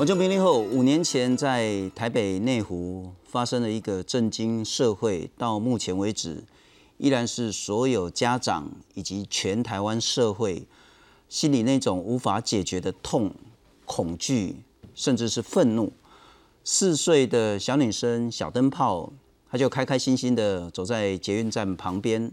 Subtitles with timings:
[0.00, 6.44] 我就零零后五年前在台北内湖发生了一个震惊社会，到目前为止
[6.98, 10.68] 依然是所有家长以及全台湾社会
[11.28, 13.34] 心里那种无法解决的痛、
[13.84, 14.58] 恐惧，
[14.94, 15.92] 甚至是愤怒。
[16.62, 19.12] 四岁的小女生小灯泡，
[19.50, 22.30] 她就开开心心的走在捷运站旁边，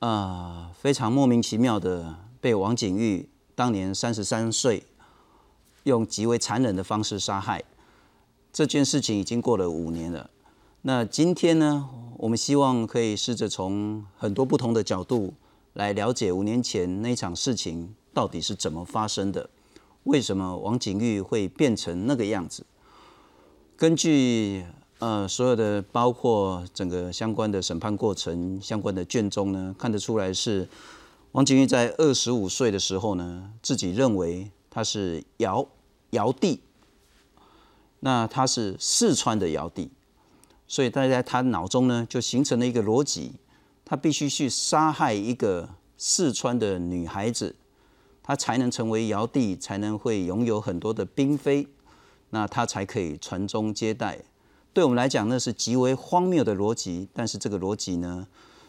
[0.00, 4.82] 啊，非常莫名其妙的被王景玉当年三十三岁。
[5.84, 7.64] 用极为残忍的方式杀害，
[8.52, 10.30] 这件事情已经过了五年了。
[10.82, 15.34] 那今天呢，我们希望可以试着从很多不同的角度
[15.74, 19.50] 来了解五年前那场事情到底是怎么发生的，
[20.04, 22.64] 为什么王景玉会变成那个样子？
[23.76, 24.64] 根据
[24.98, 30.68] 呃所有的包括整个相关的审判过程、相关的卷宗呢，看得出来是
[31.32, 35.66] 王景玉在二十五岁的时候呢，自己认为他是姚。
[36.10, 36.60] 尧帝，
[38.00, 39.90] 那他是四川的尧帝，
[40.66, 43.32] 所以他在他脑中呢就形成了一个逻辑，
[43.84, 47.56] 他必须去杀害一个四川的女孩子，
[48.22, 51.68] 他才能成为尧帝，才能会拥有很多的嫔妃，
[52.30, 54.20] 那他才可以传宗接代。
[54.72, 58.28] 对我们来讲，那是极为荒谬的逻辑，但是这个逻辑呢，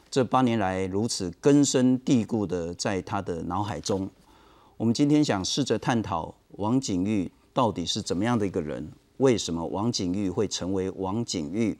[0.10, 4.10] 这八年来如此根深蒂固的在他的脑海中。
[4.78, 8.92] 我们今天想试着探讨王景玉到底是怎么样的一个人？
[9.18, 11.78] 为什么王景玉会成为王景玉？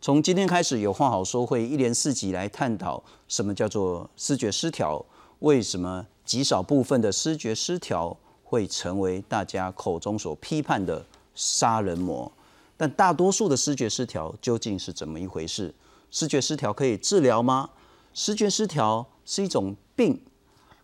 [0.00, 5.04] 从今天开始，有话好说会一连四集来探讨什么叫做视觉失调？
[5.40, 12.32] 为什么极少部分的视觉失调会成为大家口中所批判的杀人魔？
[12.78, 15.74] 但大多数的视觉失调究竟是怎么一回事？
[16.10, 17.68] 视觉失调可以治疗吗？
[18.14, 20.18] 视觉失调是一种病？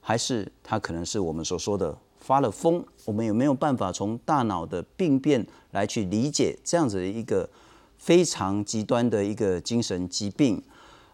[0.02, 1.96] 还是它可能是我们所说的
[2.28, 2.84] 发了疯？
[3.06, 7.48] 我们有没有办法从大脑的病变来去理解这样子的一个
[7.96, 10.62] 非常极端的一个精神疾病？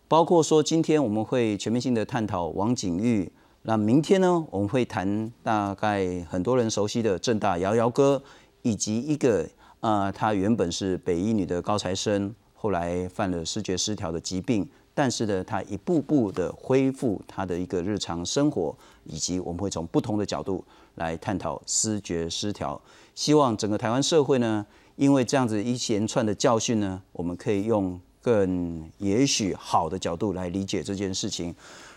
[0.09, 3.31] 包括说今天我们会全面性的探讨王景玉，
[3.63, 8.21] 那明天呢我们会谈大概很多人熟悉的正大摇摇哥，
[8.63, 9.49] 以及一个
[9.79, 14.69] 呃他原本是北医女的高材生，后来犯了视觉失调的疾病。
[14.97, 20.65] 但是呢，他一步步的恢复他的一个日常生活，以及我们会从不同的角度
[20.97, 22.81] 来探讨思觉失调。
[23.15, 24.65] 希望整个台湾社会呢，
[24.97, 31.55] 因为这样子一连串的教训呢，我们可以用更也许好的角度来理解这件事情。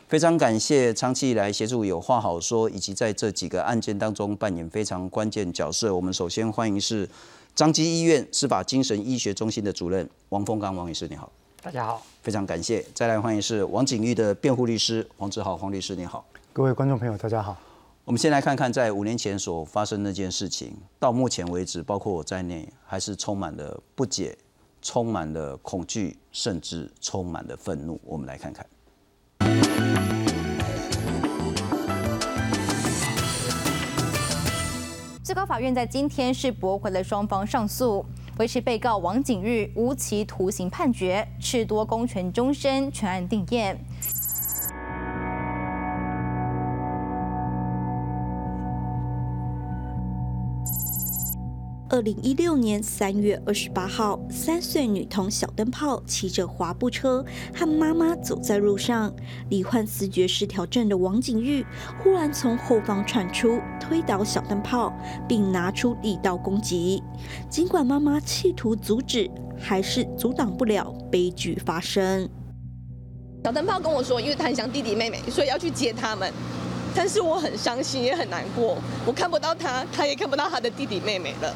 [0.07, 5.93] 非常感谢长期以来协助有话好说，以及在这几个案件当中扮演非常关键角色。
[5.93, 7.09] 我们首先欢迎是
[7.53, 11.29] 张基医院司法精神医学中心的主任王凤刚王医师，你好。
[11.61, 12.85] 大家好，非常感谢。
[12.93, 16.23] 再来欢迎是王景玉的辩护律师黄志豪黄律师，你好。
[16.53, 17.66] 各位观众朋友，大家好。
[18.07, 24.37] 我们先来看看在五年前所发生那件事情，到目前为止，包括我在内，还是充满了不解，
[24.81, 27.99] 充满了恐惧，甚至充满了愤怒。
[28.05, 28.65] 我们来看看。
[35.21, 38.05] 最高法院在今天是驳回了双方上诉。
[38.37, 43.77] 维持被告王景玉无期徒刑判决，褫夺公权终身，全案定验。
[51.97, 57.25] 二零一六年三月二十八号，三岁女童小灯泡骑着滑步车
[57.55, 59.11] 和妈妈走在路上，
[59.49, 61.65] 罹患视觉失调症的王景玉
[61.97, 64.93] 忽然从后方窜出，推倒小灯泡，
[65.27, 67.01] 并拿出力道攻击。
[67.49, 69.27] 尽管妈妈企图阻止，
[69.59, 72.29] 还是阻挡不了悲剧发生。
[73.43, 76.31] 小灯泡跟我说，因为他很想弟弟妹妹，所以要去接他们。
[76.93, 78.77] 但是我很伤心，也很难过。
[79.03, 81.55] 我看不到他，他也看不到他的弟弟妹妹了。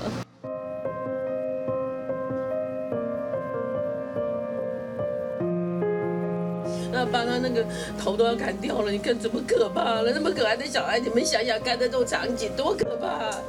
[7.11, 7.65] 把他那个
[7.99, 10.11] 头都要砍掉了，你看怎么可怕了？
[10.13, 13.31] 那么可爱的小孩，你们想想看，那种场景多可怕！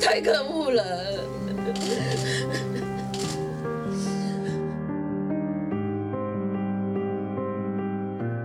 [0.00, 0.84] 太可恶了。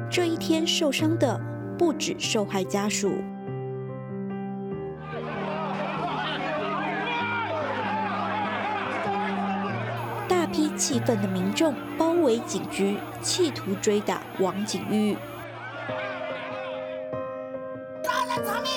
[0.09, 1.39] 这一天受伤的
[1.77, 3.13] 不止受害家属，
[10.51, 15.18] 批气愤的民众包围警局，企图追打王景玉。
[18.03, 18.71] 杀人偿命，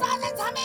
[0.00, 0.62] 杀人偿命，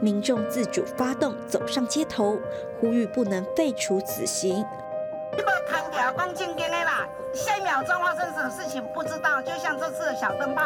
[0.00, 2.38] 民众自主发动，走上街头，
[2.80, 4.64] 呼吁不能废除死刑。
[5.36, 10.62] 这个看起来光正经的啦，下一秒钟发生什么事情不知道，就像这次的小灯泡。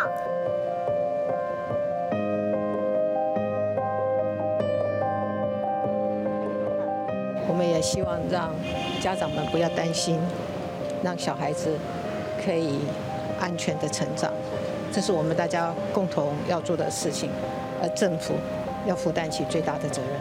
[7.58, 8.54] 们也希望让
[9.00, 10.16] 家长们不要担心，
[11.02, 11.76] 让小孩子
[12.44, 12.78] 可以
[13.40, 14.30] 安全的成长，
[14.92, 17.28] 这是我们大家共同要做的事情，
[17.82, 18.34] 而政府
[18.86, 20.12] 要负担起最大的责任。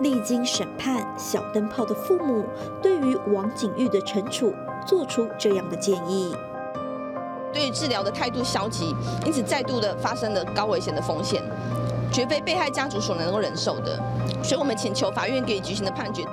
[0.00, 2.44] 历经审判，小灯泡的父母
[2.82, 4.52] 对于王景玉的惩处
[4.84, 6.34] 做出这样的建议：
[7.52, 8.94] 对于治疗的态度消极，
[9.24, 11.40] 因此再度的发生了高危险的风险，
[12.12, 13.98] 绝非被害家属所能够忍受的。
[14.42, 16.24] 所以我们请求法院给予执行的判决。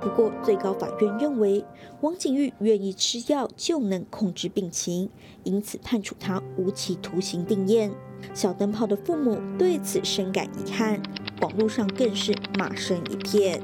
[0.00, 1.62] 不过，最高法院认为
[2.00, 5.10] 王景玉愿意吃药就能控制病情，
[5.44, 7.92] 因此判处他无期徒刑定验。
[8.32, 11.00] 小灯泡的父母对此深感遗憾，
[11.42, 13.60] 网络上更是骂声一片。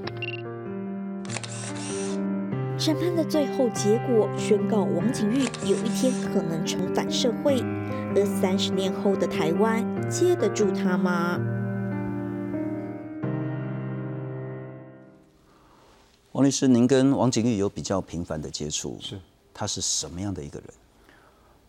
[2.78, 7.56] 审判的最后结果宣告，王景玉有一天可能重返社会，
[8.18, 11.38] 而三十年后的台湾接得住他吗？
[16.32, 19.20] 王律师，您跟王景玉有比较频繁的接触，是
[19.52, 20.68] 他是什么样的一个人？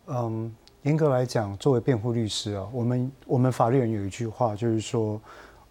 [0.06, 0.50] 嗯，
[0.84, 5.20] 严格来讲，作为辩护律师啊，我们我们法律人有一句话，就是说，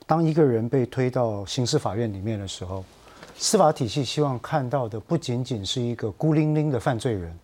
[0.06, 2.86] 当一个人被推到刑事法院里面的时候，
[3.36, 7.36] 司法体系希望看到的不仅仅是一个孤零零的犯罪人，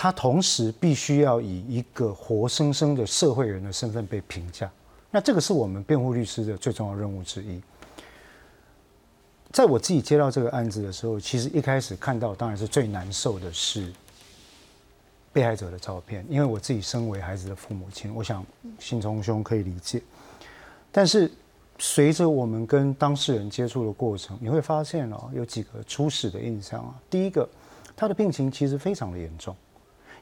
[0.00, 4.70] 他同时必须要以一个活生生的社会人的身份被评价。
[5.10, 7.60] 那这个是我们辩护律师的最重要任务之一。
[9.50, 13.92] 在我自己接到这个案子的时候，其实一开始看到当然是最难受的是
[15.32, 18.46] 被害者的照片，因为我自己身为孩子的父母亲，我想
[18.78, 20.00] 心中兄可以理解。
[20.92, 21.28] 但是
[21.80, 26.94] 随着我们跟当事人接触的过程，你会发现哦，有几个初始的印象啊。
[27.10, 27.48] 第一个，
[27.96, 29.56] 他的病情其实非常的严重。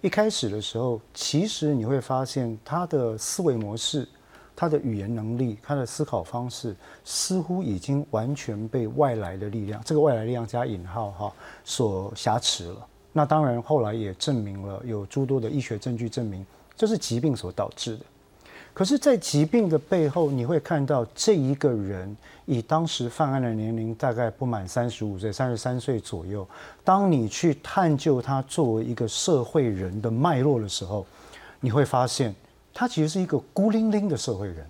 [0.01, 4.09] 一开始的时候，其实你会发现他的思维模式。
[4.59, 11.33] 他的语言能力，他的思考方式，似乎已经完全被外来的力量，这个外来力量加引号哈，
[11.63, 12.87] 所挟持了。
[13.13, 18.05] 那当然，后来也证明了有诸多的医学证据证明这是疾病所导致的。
[18.77, 22.15] 可是，在疾病的背后，你会看到这一个人
[22.45, 26.47] 以当时犯案的年龄大概不满三十五岁，三十三岁左右。
[26.85, 31.07] 当你去探究他作为一个社会人的脉络的时候，
[31.61, 32.35] 你会发现。
[32.75, 34.67] 他其实是一个孤零零的社会人，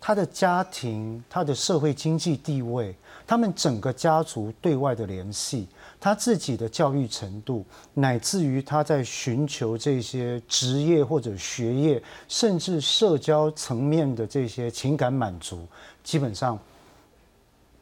[0.00, 2.92] 他的家庭、他的社会经济地位、
[3.24, 5.68] 他们整个家族对外的联系、
[6.04, 7.64] 他自己的教育程度，
[7.94, 15.66] 乃至于他在寻求这些职业或者学业，甚至社交层面的这些情感满足，
[16.02, 16.58] 基本上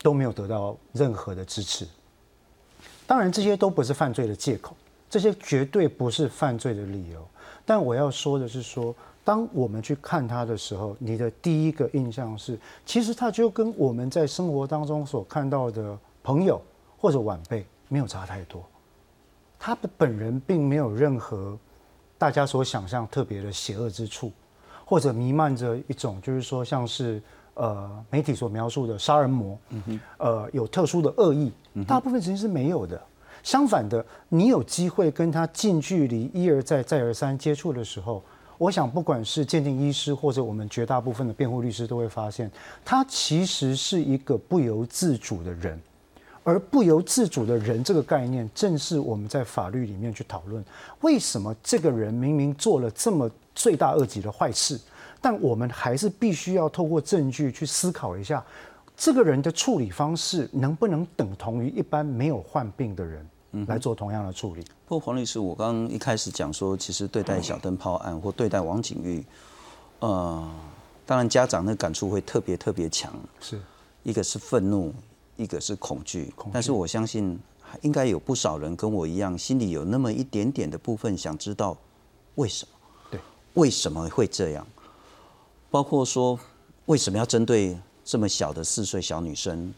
[0.03, 1.85] 都没有得到任何的支持。
[3.09, 4.77] 当然，这些都不是犯罪的借口，
[5.11, 7.27] 这些绝对不是犯罪的理由。
[7.67, 8.95] 但我要说的是说。
[9.25, 16.61] 当我们去看他的时候，你的第一个印象是，其实他就跟我们在生活当中所看到的朋友
[16.99, 18.65] 或者晚辈没有差太多。
[19.59, 21.59] 他的本人并没有任何
[22.17, 24.33] 大家所想象特别的邪恶之处，
[24.87, 27.23] 或者弥漫着一种就是说像是
[27.55, 31.53] 呃媒体所描述的杀人魔，嗯呃有特殊的恶意，
[31.87, 33.01] 大部分其实是没有的。
[33.43, 38.23] 相反的，你有机会跟他近距离一而再再而三接触的时候。
[38.59, 42.49] 我想，不管是鉴定医师或者我们绝大部分的辩护律师，都会发现，
[42.85, 45.81] 他其实是一个不由自主的人。
[46.45, 50.65] 而不由自主的人这个概念，正是我们在法律里面去讨论，
[51.01, 54.81] 为什么这个人明明做了这么罪大恶极的坏事，
[55.21, 58.45] 但我们还是必须要透过证据去思考一下，
[58.97, 63.27] 这个人的处理方式能不能等同于一般没有患病的人。
[63.67, 64.63] 来做同样的处理。
[64.87, 69.23] 不过黄律师，我刚刚一开始讲说，其实对待小灯泡案或对待王景玉，
[69.99, 70.51] 呃，
[71.05, 73.61] 当然家长的感触会特别特别强，是
[74.05, 74.91] 一个是愤怒，
[75.37, 76.33] 一个是恐惧。
[76.53, 77.39] 但是我相信，
[77.81, 81.77] 应该有不少人跟我一样，心里有那么一点点的部分想知道
[82.35, 82.79] 为什么？
[83.11, 83.21] 对，
[83.55, 84.67] 为什么会这样？
[85.71, 86.39] 包括说
[86.87, 89.73] 为什么要针对这么小的四岁小女生？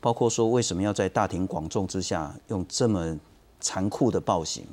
[0.00, 3.18] 包括说，为什么要在大庭广众之下用这么
[3.58, 4.66] 残酷的暴行？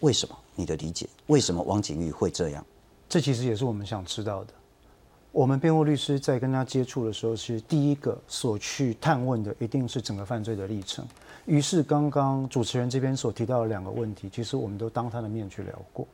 [0.00, 0.36] 为什么？
[0.54, 1.06] 你的理解？
[1.26, 2.64] 为什么王景玉会这样？
[3.08, 4.54] 这其实也是我们想知道的。
[5.32, 11.06] 我们辩护律师在跟他接触的时候，是第一个所去探问的，一定是整个犯罪的历程。
[11.46, 16.06] 于是，刚刚主持人这边所提到的两个问题，其实我们都当他的面去聊过。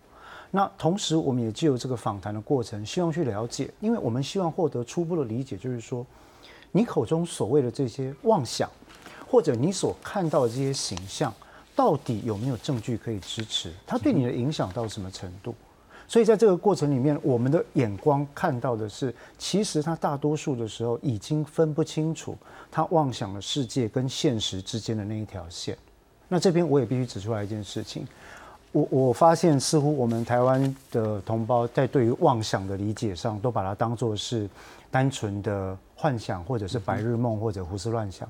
[0.50, 6.06] 那同时，我们也借由这个访谈的过程，希望去了解，因为我们希望获得初步的理解，就是说。
[6.72, 8.68] 你口中所谓的这些妄想，
[9.26, 11.32] 或者你所看到的这些形象，
[11.74, 13.72] 到底有没有证据可以支持？
[13.86, 15.54] 它对你的影响到什么程度？
[16.08, 22.36] 所以在这个过程里面，我们的眼光看到的是，其实他大多数的时候已经分不清楚
[22.70, 25.76] 他妄想的世界跟现实之间的那一条线。
[26.28, 28.06] 那这边我也必须指出来一件事情，
[28.72, 34.48] 我我发现似乎我们台湾的同胞在对于妄想的理解上，都把它当作是
[34.90, 38.28] 单纯的幻想，或者是白日梦，或者胡思乱想。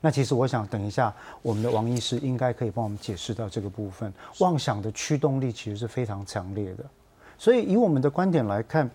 [0.00, 6.84] 那其实我想，等一下我们的王医师应该可以帮我们解释到这个部分，妄想的驱动力其实是非常强烈的。
[7.38, 8.88] 所以，以我们的观点来看，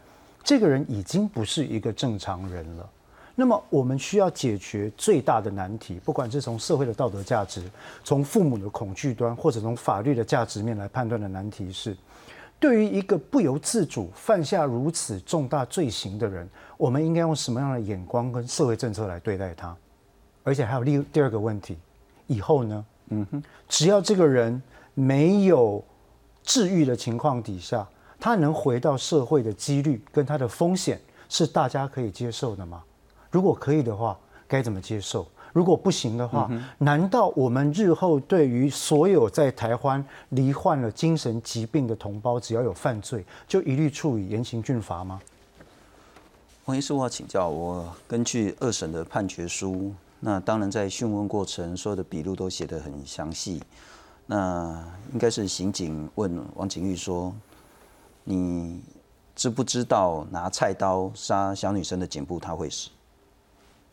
[0.43, 2.89] 这个人已经不是一个正常人了。
[3.35, 7.63] 那么，我们需要解决最大的难题，不管是从社会的道德价值、
[8.03, 11.95] 从父母的恐惧端，或者从法律的价值面来判断的难题是：
[12.59, 19.73] 对于一个不由自主犯下如此重大罪行的人，我们应该用什么样的眼光跟社会政策来对待他？
[20.43, 21.77] 而且还有第第二个问题，
[22.27, 22.85] 以后呢？
[23.11, 24.61] 嗯哼，只要这个人
[24.93, 25.81] 没有
[26.43, 27.87] 治愈的情况底下。
[28.19, 30.99] 他能回到社会的几率跟他的风险
[31.29, 32.83] 是大家可以接受的吗？
[33.31, 35.27] 如果可以的话，该怎么接受？
[35.53, 36.49] 如果不行的话，
[36.79, 45.19] 难道我们日后对于所有在台湾罹患了精神疾病的同胞，只要有犯罪，就一律处以严刑峻法吗？
[46.65, 53.61] 黄医师，我要请教，我根据二审的判决书，那当然在讯问过程，所有的笔录都写得很详细。
[54.27, 54.83] 那
[55.13, 57.33] 应该是刑警问王景玉说。
[58.31, 58.79] 你
[59.35, 62.91] 知不知道拿菜刀杀小女生的颈部他会死？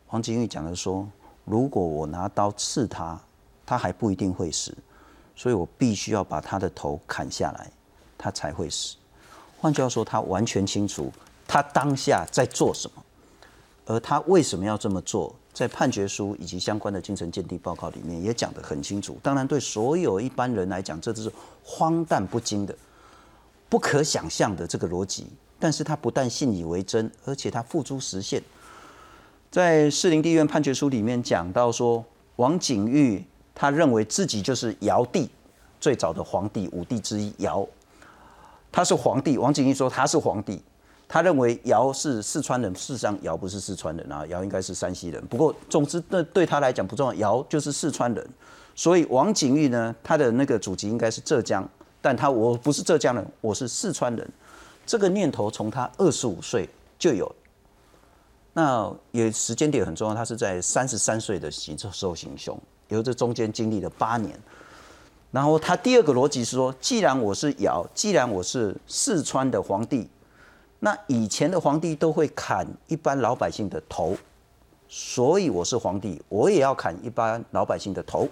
[0.07, 1.09] 黄景玉讲的说，
[1.47, 3.19] 如果我拿刀刺他，
[3.65, 4.77] 他还不一定会死，
[5.35, 7.73] 所以我必须要把他的头砍下来，
[8.19, 8.97] 他才会死。
[9.59, 11.11] 换句话说，他完全清楚
[11.49, 13.03] 他当下在做什么，
[13.87, 19.19] 而他为什么要这么做，在判决书以及相关的精神鉴定报告里面也讲得很清楚。
[19.23, 21.33] 当然，对所有一般人来讲，这都是
[21.65, 22.77] 荒诞不经的。
[23.69, 25.27] 不可想象的这个逻辑，
[25.59, 28.43] 但是他不但信以为真，而且他付诸实现。
[29.51, 32.05] 在士林地院判决书里面讲到说，
[32.37, 35.31] 王景玉他认为自己就是尧帝，
[35.81, 37.67] 最早的皇帝五帝之一尧，
[38.71, 39.39] 他是皇帝。
[39.39, 40.63] 王景玉说他是皇帝，
[41.09, 45.25] 他认为尧是四川人，事实上尧不是四川人啊，尧应该是山西人。
[45.27, 48.29] 不过总之那对他来讲不重要，尧就是四川人。
[48.75, 51.67] 所以王景玉呢，他的那个祖籍应该是浙江。
[52.01, 54.29] 但他我不是浙江人，我是四川人。
[54.85, 57.35] 这个念头从他二十五岁就有，
[58.53, 60.15] 那也时间点很重要。
[60.15, 61.77] 他是在三十三岁的时
[62.07, 62.57] 候行凶，
[62.89, 64.39] 由这中间经历了八年。
[65.33, 70.09] 然后他第二个逻辑是说，既然我是尧，既然我是四川的皇帝，
[70.79, 74.17] 那以前的皇帝都会砍一般老百姓的头，
[74.89, 78.29] 所以我是皇帝，我也要砍一般老百姓的头。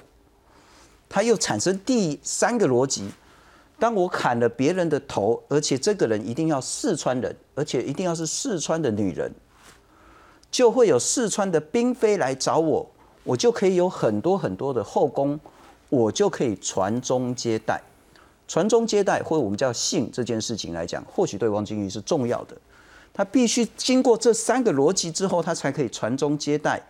[1.09, 3.11] 他又产生第三个逻辑。
[3.79, 9.33] 当我砍了别人的头，而且这个人一定要四川人，而且一定要是四川的女人，
[10.51, 12.89] 就会有四川的嫔妃来找我，
[13.25, 15.39] 我就可以有很多很多的后宫，
[15.89, 17.83] 我就可以传宗接代。
[18.47, 22.57] 传宗接代，或者我们叫姓这件事情来讲，或许对王金玉是重要的。
[23.13, 26.83] 他必须经过这三个逻辑之后，他才可以传宗接代，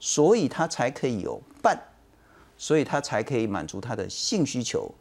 [0.00, 1.78] 所以他才可以有伴，
[2.56, 4.92] 所以他才可以满足他的性需求。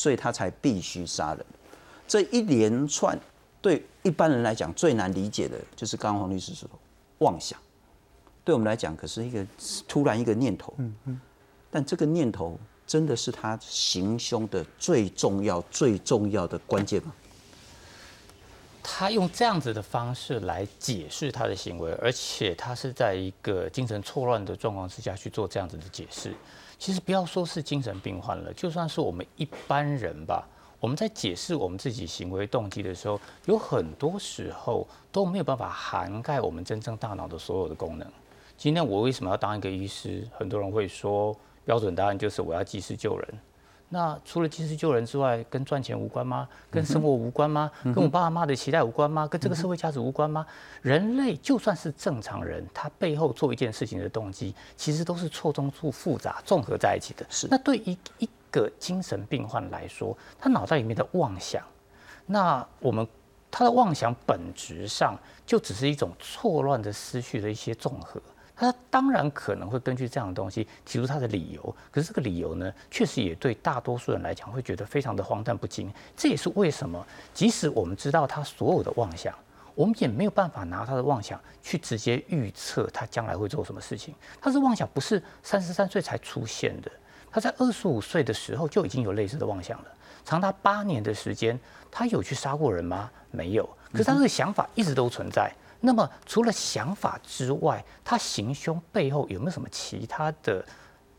[0.00, 1.44] 所以他才必须杀人。
[2.08, 3.18] 这一连串
[3.60, 6.66] 对一般人来讲最难理解的，就是刚刚黄律师说
[7.18, 7.60] 妄想。
[8.42, 9.46] 对我们来讲，可是一个
[9.86, 10.72] 突然一个念头。
[10.78, 11.20] 嗯嗯。
[11.70, 17.12] 但这个念头真的是他行凶的最重要、最重要的关键吗？
[18.82, 26.34] 他用这样子的方式来解释他的行为，而且他是在一个精神错乱的状况之下去做这样子的解释。
[26.80, 30.48] 其实不要说是精神病患了，就算是我们一般人吧，
[30.80, 38.10] 我们在解释我们自己行为动机的时候，有很多时候都没有办法涵盖我们真正大脑的所有的功能。
[38.56, 40.26] 今天我为什么要当一个医师？
[40.32, 43.28] 很多人会说，标准答案就是我要及时救人。
[43.92, 46.48] 那除了及时救人之外，跟赚钱无关吗？
[46.70, 47.68] 跟生活无关吗？
[47.82, 49.26] 跟我爸妈的期待无关吗？
[49.26, 50.46] 跟这个社会价值无关吗？
[50.80, 57.26] 人类就算是正常人，他背后做一件事情的动机，其实都是错综复复杂、综合在一起的。
[57.28, 57.48] 是。
[57.50, 61.60] 那对于一个精神病患来说，他脑袋里面的妄想，
[62.26, 63.04] 那我们
[63.50, 68.22] 他的妄想本质上就只是一种错乱的思绪的一些综合。
[68.60, 75.90] 他当然可能会根据这样的东西提出他的理由，可是这个理由呢，确实也对大多数人来讲会觉得非常的荒诞不经。
[76.14, 77.02] 这也是为什么，
[77.32, 79.34] 即使我们知道他所有的妄想，
[79.74, 84.14] 我们也没有办法拿他的妄想去直接预测他将来会做什么事情。
[84.42, 86.90] 他的妄想不是三十三岁才出现的，
[87.30, 89.86] 他在二十五岁的时候就已经有类似的妄想了。
[90.22, 91.58] 长达八年的时间，
[91.90, 93.10] 他有去杀过人吗？
[93.30, 93.66] 没有。
[93.90, 95.50] 可是他这个想法一直都存在。
[95.80, 100.64] 那么除了想法之外，他行凶背后有没有什么其他的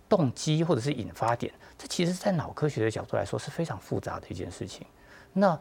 [0.08, 1.52] 动机或者是引发点？
[1.78, 4.86] 这其实，在脑科学的角度来说是非常复杂的一件事情。
[5.34, 5.60] 那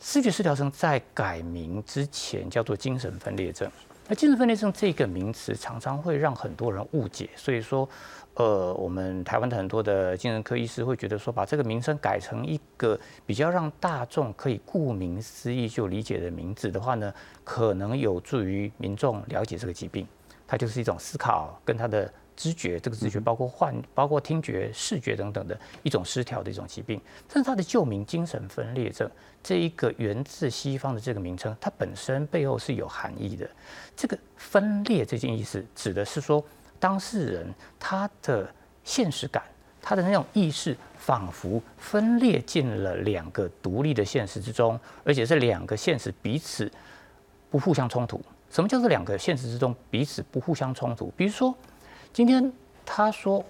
[0.00, 3.70] 视觉失调症在改名之前叫做精神分裂症。
[4.08, 7.88] 那精神分裂症这个名词常常会让很多人误解，所以说。
[8.36, 20.04] 呃，我们台湾的很多的精神科医师会觉得说，把这个名称改成一个比较让大众可以顾名思义就理解的名字的话呢，可能有助于民众了解这个疾病。
[20.48, 27.00] 它就是一种思考跟它的知觉，这个知觉包括幻、包括听觉、视觉等等的一种失调的一种疾病。
[27.28, 29.10] 但是它的旧名精神分裂症
[29.42, 33.48] 这一个源自西方的这个名称，它本身背后是有含义的。
[33.96, 36.44] 这个分裂这件意思指的是说。
[36.80, 38.46] 当事人他的
[38.82, 39.42] 现实感，
[39.80, 46.70] 他的那种意识，仿佛分裂进了两个独立的现实之中，而且这两个现实彼此
[47.50, 48.20] 不互相冲突。
[48.50, 51.10] 什么叫做两个现实之中彼此不互相冲突？
[51.16, 51.54] 比如说，
[52.14, 52.52] 今天
[52.86, 53.44] 他说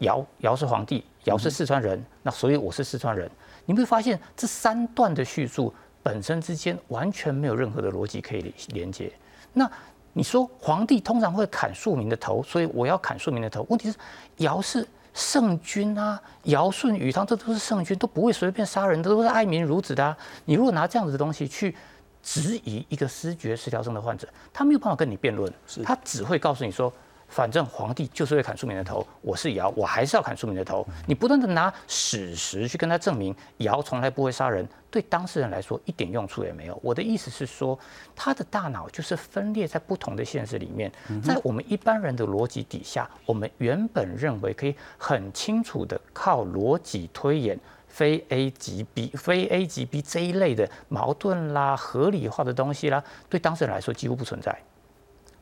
[0.00, 3.30] 尧尧是皇帝，尧是四川人，那所以我是四川人。
[3.64, 5.72] 你会发现这三段的叙述
[6.02, 9.12] 本身之间完全没有任何的逻辑可以连接。
[9.52, 9.70] 那
[10.12, 13.64] 你说皇帝通常会砍庶民的头，所以我要砍庶民的头。
[13.70, 13.96] 问题是
[14.38, 14.84] 尧是
[15.14, 20.16] 圣君啊，尧舜禹汤这都是圣君，都不会随便杀人，都是爱民如子的啊。
[20.44, 21.76] 你如果拿这样子的东西去
[22.20, 25.52] 质疑一个失觉失调症的患者，他没有办法跟你辩论，
[25.84, 26.92] 他只会告诉你说。
[27.30, 30.84] 反正皇帝就是会砍庶民的头，我是尧，我还是要砍庶民的头。
[31.06, 36.76] 你不断的拿史实去跟他证明尧从来不会杀人，对当事人来说一点用处也没有。
[36.82, 37.78] 我的意思是说，
[38.16, 40.90] 他的大脑就是分裂在不同的现实里面，
[41.22, 54.58] 在我们一般人的逻辑底下，我们原本认为可以很清楚的靠逻辑推演非 A 即 B、非 A 即 B 这一类的矛盾啦、合理化的东西啦，对当事人来说几乎不存在。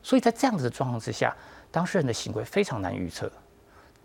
[0.03, 1.35] 所以在这样子的状况之下。
[1.71, 3.31] 当事人的行为非常难预测，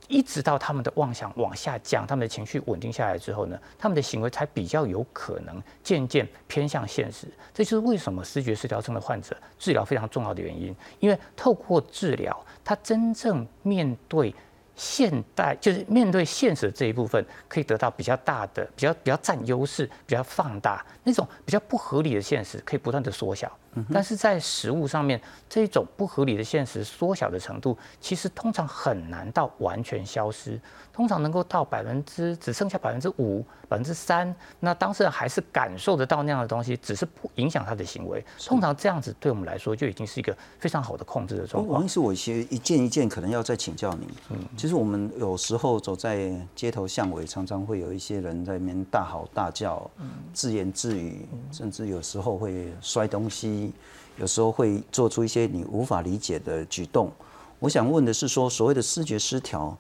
[0.09, 7.27] 一直到他们的妄想往下降，他们的情绪稳定下来之后呢，他们的行为才比较有可能渐渐偏向现实。
[7.53, 14.35] 这就是为什么视觉失调症的患者治疗非常重要的原因，因为透过治疗，他真正面对。
[14.77, 23.57] 现代就是面对现实这一部分，可以得到比较大的、比较比较占优势、比较放大那种比较不合理的现实，可以不断的缩小。
[23.93, 30.61] 但是在食物上面，这种不合理的现实缩小的程度，其实通常很难到完全消失。
[30.93, 38.25] 通常能够到百分之只剩下百分之五、百分之三，那当事人还是感受得到那样的东西，只是不影响他的行为。
[38.39, 41.81] 通常这样子对我们来说就已经是一个非常好的控制的状况。
[41.81, 44.07] 王医师，我一些一件一件可能要再请教你。
[44.31, 49.91] 嗯，其实我们有时候走在街头巷尾，常常会有一些人在那边大吼大叫，
[50.33, 53.73] 自言自语，甚至有时候会摔东西，
[54.19, 57.11] 有时候会做出一些你无法理解的举动。
[57.59, 59.77] 我想问的是，说所谓的视觉失调。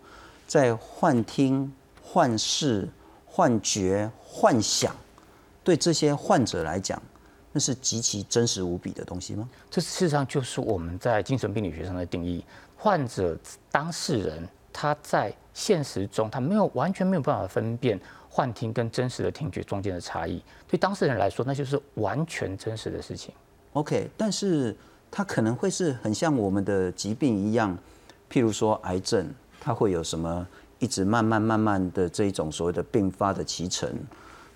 [0.49, 2.87] 在幻听、幻视、
[3.37, 4.95] 幻觉、幻想，
[5.65, 7.03] 对这些患者来讲，
[7.51, 9.49] 那是极其真实无比的东西吗？
[9.69, 12.45] 这事实上就是我们在精神病理学上的定义：
[12.77, 13.37] 患者
[13.73, 20.41] 当事人他在现实中，他没有完全没有办法分辨幻听跟真实的听觉中间的差异。
[20.69, 23.35] 对当事人来说，那就是完全真实的事情。
[23.73, 24.77] OK，但是
[25.11, 27.77] 他可能会是很像我们的疾病一样，
[28.31, 29.29] 譬如说癌症。
[29.67, 30.47] 它会有什么
[30.85, 33.89] 一直慢慢慢慢的这一种所谓的并发的脐橙，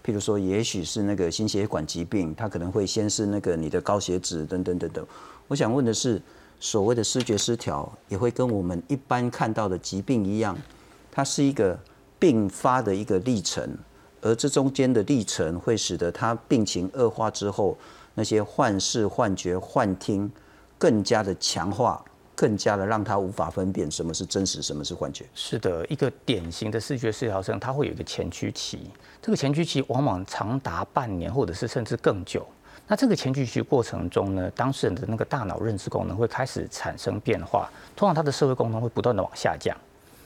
[0.05, 5.07] 譬如说，也许是那个心血管疾病，它可能会先是那个你的高血脂等等等等。
[5.47, 6.21] 我想问的是，
[6.61, 10.55] 所谓的视觉失调也会跟我们一般看到的疾病一样，
[11.11, 11.79] 它是一个
[12.19, 13.67] 并发的一个历程，
[14.21, 17.75] 而这中间的历程会使得他病情恶化之后，
[18.17, 20.31] 那些幻视、幻觉、幻听
[20.77, 22.05] 更加的强化。
[22.38, 25.24] 更加的让他无法分辨什么是真实，什么是幻觉。
[25.35, 32.46] 是的，一个典型的视觉失调症，它会有一个前驱期，这个前驱期往往长达半年，或者是甚至更久。
[32.87, 39.77] 那这个前驱期过程中呢，当事人的那个大脑认知功能会开始产生变化，通常他的社会功能会不断的往下降。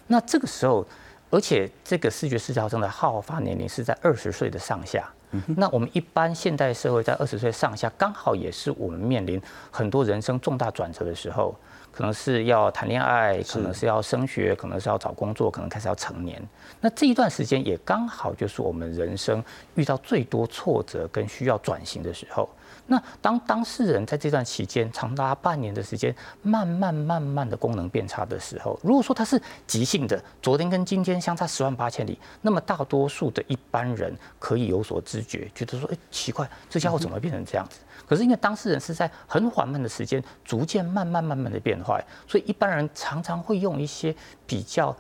[0.06, 0.86] 那这个时候，
[1.30, 5.10] 而且这个视觉失调症的好发年龄是在二十岁的上下。
[5.56, 11.56] 那我们一般现代社会在二十岁上下，刚好也是我们面临很多人生重大转折的时候。
[12.02, 16.42] 可能是要谈恋爱，可能是要升学，可能是要找工作，可能开始要成年。
[16.80, 19.40] 那这一段时间也刚好就是我们人生
[19.76, 22.50] 遇到最多挫折跟需要转型的时候。
[22.88, 26.12] 那当当事人在这段期间长达半年的时间，
[26.42, 37.78] 慢慢慢慢的功能变差的时候，如果说他是急性的，昨天跟今天相差十万八千里，那么大多数的一般人可以有所知觉，觉得说，哎，奇怪，这家伙怎么变成这样子？
[38.12, 44.14] 可是因为当事人是在很缓慢的时间，逐渐慢慢慢慢的变坏，所以一般人常常会用一些
[44.46, 44.94] 比较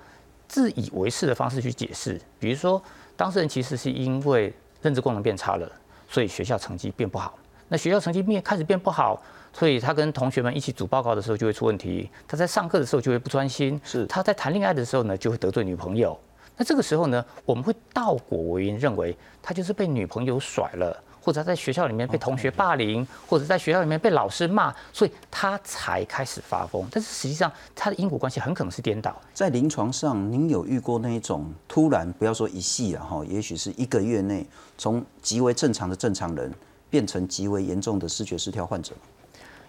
[0.48, 2.82] 自以为是的方式去解释，比如说，
[3.14, 5.70] 当事人其实是因为认知功能变差了，
[6.08, 7.38] 所以学校成绩变不好。
[7.68, 9.22] 那学校成绩变开始变不好，
[9.52, 12.08] 所以他跟同学们一起组报告的时候就会出问题。
[12.26, 16.18] 他在上课的时候就会不专心，是他在谈恋爱的时候呢就会得罪女朋友。
[16.56, 26.84] 那这个时候呢，我们会倒果为因，认为他就是被女朋友甩了，或者在学校里面被同学霸凌，或者在学校里面被老师骂，所以他才开始发疯。
[26.90, 29.14] 但是实际上，他的因果关系很可能是颠倒。
[29.32, 34.44] 在临床上，您有遇过那一种突然不要说一系啊哈，也许是一个月内
[34.76, 36.52] 从极为正常的正常人
[36.90, 39.00] 变成极为严重的视觉失调患者吗？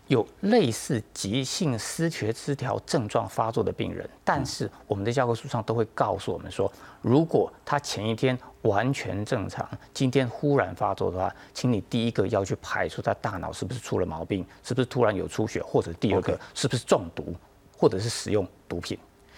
[0.07, 17.33] 有类似急性失觉失调症状发作的病人，但是我们的教科书上都会告诉我们说，如果他前一天完全正常，今天忽然发作的话，请你第一个要去排除他大脑是不是出了毛病，是不是突然有出血，或者第二个是不是中毒，
[17.77, 18.97] 或者是使用毒品，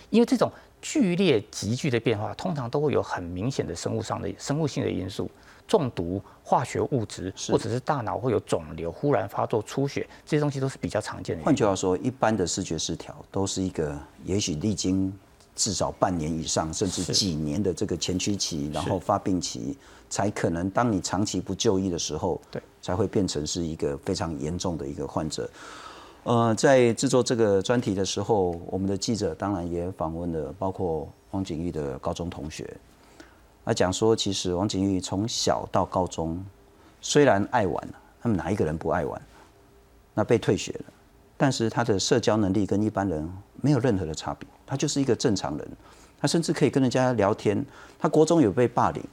[0.09, 0.51] 因为这种
[0.81, 5.29] 剧烈急剧的变化，通常都会有很明显的生物上的生物性的因素。
[5.67, 11.43] 中毒、化学物质，或者是大脑会有肿瘤、忽然发作、出血，这些东西都是比较常见的。
[11.43, 15.11] 换句话说，一般的视觉失调都是一个，也许历经
[15.55, 19.77] 至少半年以上，甚至几年的这个前驱期，然后发病期，
[20.09, 25.49] 才可能当你长期不就医的时候，对，才会变成是一个非常严重的一个患者。
[26.23, 32.67] 呃，在制作这个专题的时候，我们的记者当然也访问了包括汪景玉的高中同学。
[33.65, 36.45] 他讲说，其实王景玉从小到高中，
[37.01, 37.89] 虽然爱玩，
[38.21, 39.19] 他们哪一个人不爱玩？
[40.13, 40.85] 那被退学了，
[41.35, 43.27] 但是他的社交能力跟一般人
[43.61, 45.67] 没有任何的差别，他就是一个正常人，
[46.19, 47.65] 他甚至可以跟人家聊天。
[47.97, 49.03] 他国中有被霸凌，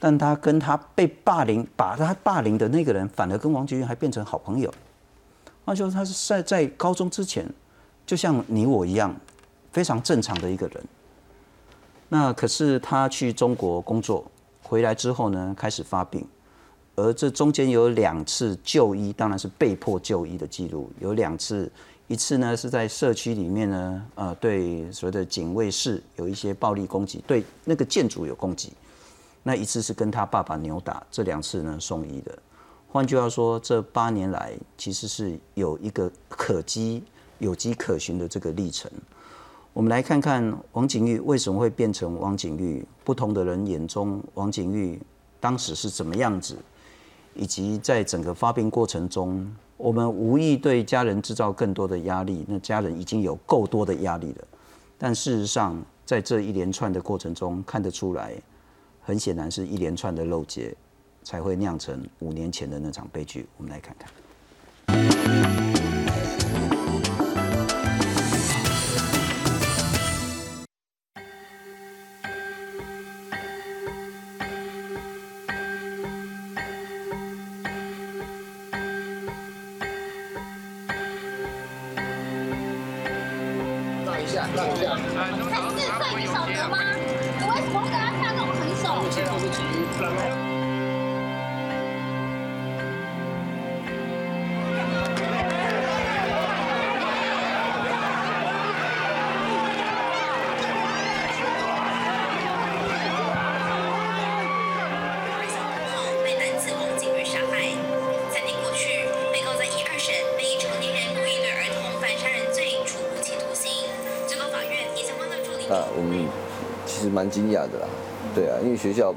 [0.00, 4.72] 但他跟他被霸凌、把他霸凌的那个人，反而跟王景玉还变成好朋友。
[5.64, 7.48] 那就是他是在在高中之前，
[8.04, 9.14] 就像你我一样，
[9.70, 10.84] 非常正常的一个人。
[12.12, 14.22] 那可是他去中国工作
[14.62, 16.22] 回来之后呢，开始发病，
[16.94, 21.72] 而这中间有两次就医，当然是被迫就医的记录，有两次，
[22.08, 28.74] 一次呢是在社区里面呢，呃，对所谓的警卫室有一些暴力攻击，对那个建筑有攻击，
[29.42, 32.38] 那一次是跟他爸爸扭打，这两次呢送医的。
[32.90, 37.02] 换句话说，这八年来其实是有一个可机
[37.38, 38.90] 有机可循的这个历程。
[39.74, 42.84] 我们来看看王景玉为什么会变成王景玉？
[43.04, 45.00] 不同的人眼中，王景玉
[45.40, 46.56] 当时是怎么样子？
[47.34, 52.44] 以及在整个发病过程中，我们无意对家人制造更多的压力。
[52.46, 54.44] 那家人已经有够多的压力了，
[54.98, 58.34] 但事实上，在这一连串的过程中，看得出来，
[59.00, 60.74] 很显然是一连串的漏接，
[61.22, 63.46] 才会酿成五年前的那场悲剧。
[63.56, 65.71] 我们来看看。
[117.32, 117.86] 惊讶的啦，
[118.34, 119.12] 对啊，因为学校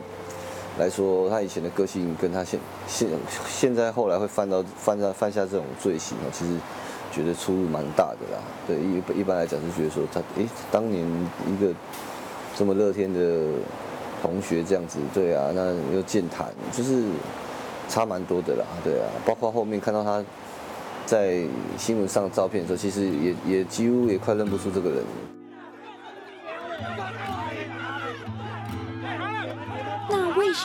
[0.80, 3.08] 来说，他以前的个性跟他现现
[3.48, 6.54] 现在后来会犯到犯下犯下这种罪行啊，其实
[7.12, 8.42] 觉得出入蛮大的啦。
[8.66, 11.06] 对，一一般来讲是觉得说他，诶，当年
[11.46, 11.72] 一个
[12.56, 13.20] 这么乐天的
[14.22, 17.04] 同学这样子，对啊，那又健谈，就是
[17.88, 19.06] 差蛮多的啦，对啊。
[19.26, 20.24] 包括后面看到他
[21.06, 21.44] 在
[21.78, 25.04] 新闻上照片的时候，其实也也几乎也快认不出这个人。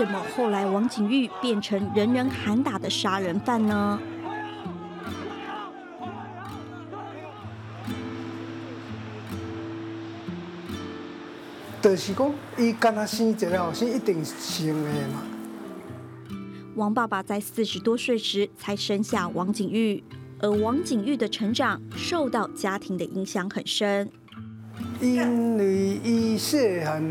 [0.01, 4.01] 什么后来王景玉变成人人喊打的杀人犯呢？
[11.83, 15.23] 就是讲，伊干他生一个后生一定生的嘛。
[16.77, 20.03] 王爸爸在四十多岁时才生下王景玉，
[20.39, 24.11] 而王景玉的成长受到家庭的影响很深。
[24.99, 27.03] 因为伊细汉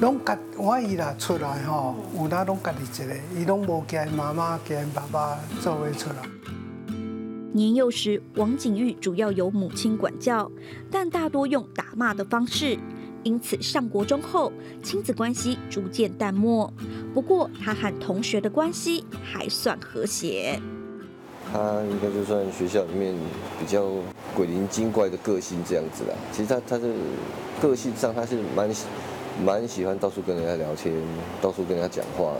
[0.00, 6.16] 拢家我伊啦出来吼，有哪拢家己一个，伊拢无跟妈妈跟爸爸做伙出来。
[7.52, 10.50] 年幼时，王景玉主要由母亲管教，
[10.90, 12.78] 但大多用打骂的方式。
[13.22, 14.50] 因此，上国中后，
[14.82, 16.72] 亲子关系逐渐淡漠。
[17.14, 20.58] 不过，他和同学的关系还算和谐。
[21.52, 23.14] 他应该就算学校里面
[23.60, 23.86] 比较
[24.34, 26.16] 鬼灵精怪的个性这样子啦。
[26.32, 26.88] 其实他他的
[27.60, 28.72] 个性上，他是蛮
[29.44, 30.94] 蛮喜欢到处跟人家聊天，
[31.40, 32.34] 到处跟人家讲话。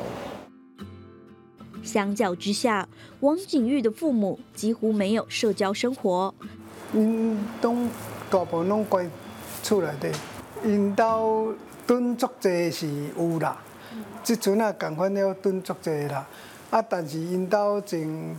[1.83, 2.89] 相较之下，
[3.21, 6.33] 王景玉的父母几乎没有社交生活。
[6.93, 7.75] 因都
[8.31, 9.11] 大部分拢关
[9.63, 10.13] 厝内底。
[10.65, 11.53] 因兜
[11.87, 13.57] 蹲足济是有啦，
[14.23, 16.25] 即阵啊共款了蹲足济啦。
[16.71, 18.37] 啊，但是因兜种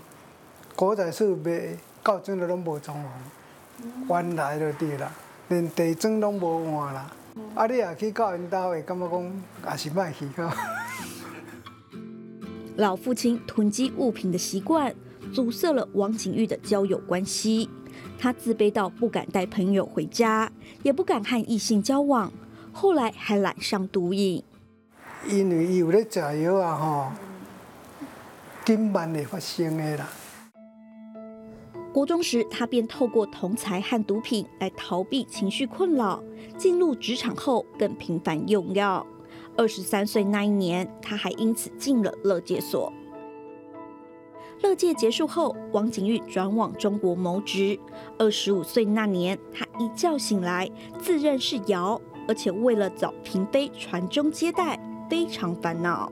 [0.76, 2.98] 古仔厝卖到阵都拢无装
[4.08, 5.12] 潢，原来就对啦，
[5.50, 7.12] 连地砖拢无换啦。
[7.56, 10.52] 啊，你也去到因兜会感觉讲也是歹去到。
[12.78, 14.94] 老父亲囤积物品的习惯，
[15.34, 17.70] 阻塞了王景玉的交友关系。
[18.18, 22.32] 他自卑到不敢带朋友回家，也不敢和异性交往。
[22.72, 24.44] 后来还染上毒瘾，
[25.28, 27.12] 因为伊有咧食药啊，吼，
[28.66, 30.10] 紧慢会发生的啦。
[31.94, 36.24] 国中时，他便透过同才和毒品来逃避情绪困扰。
[36.58, 39.06] 进入职场后，更频繁用药。
[39.56, 42.92] 二十三岁那一年，他还因此进了乐戒所。
[44.64, 47.80] 乐界结束后，王景玉转往中国谋职。
[48.18, 50.68] 二十五岁那年，他一觉醒来，
[51.00, 56.12] 自认是瑶，而且为了找嫔妃传宗接代，非常烦恼。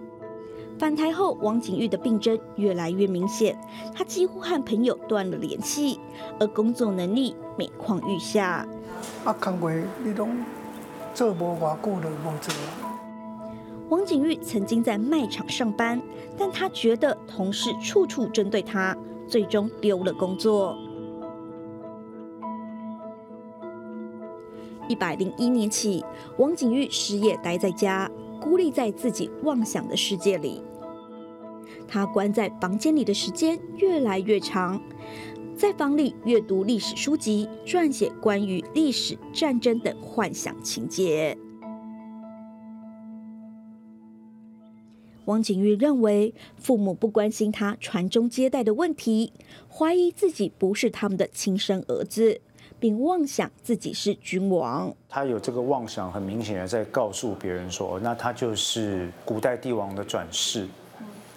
[0.82, 3.56] 返台后，王景玉的病症越来越明显，
[3.94, 6.00] 他几乎和朋友断了联系，
[6.39, 8.67] 而工作能力每况愈下。
[9.24, 9.70] 啊，工作
[10.04, 10.36] 你拢
[11.13, 12.98] 做无偌久就无做啊。
[13.89, 16.02] 王景玉曾经在卖场上班，
[16.36, 20.76] 但他觉得同事处处针对他，最终丢了工作。
[24.88, 26.04] 一百零一年起，
[26.39, 28.10] 王景玉失业，待在家，
[28.41, 30.63] 孤立在自己妄想的世界里。
[31.91, 34.82] 他关在房间里的时间越来越长，
[35.58, 41.38] 在房里阅读历史书籍，撰写关于历史、战争等幻想情节。
[45.25, 49.34] 王景玉认为父母不关心他传宗接代的问题，
[49.69, 52.39] 怀疑自己不是他们的亲生儿子，
[52.80, 54.95] 并妄想自己是君王。
[55.10, 60.65] 他有这个妄想，很明显的在告诉别人说，那他就是古代帝王的转世。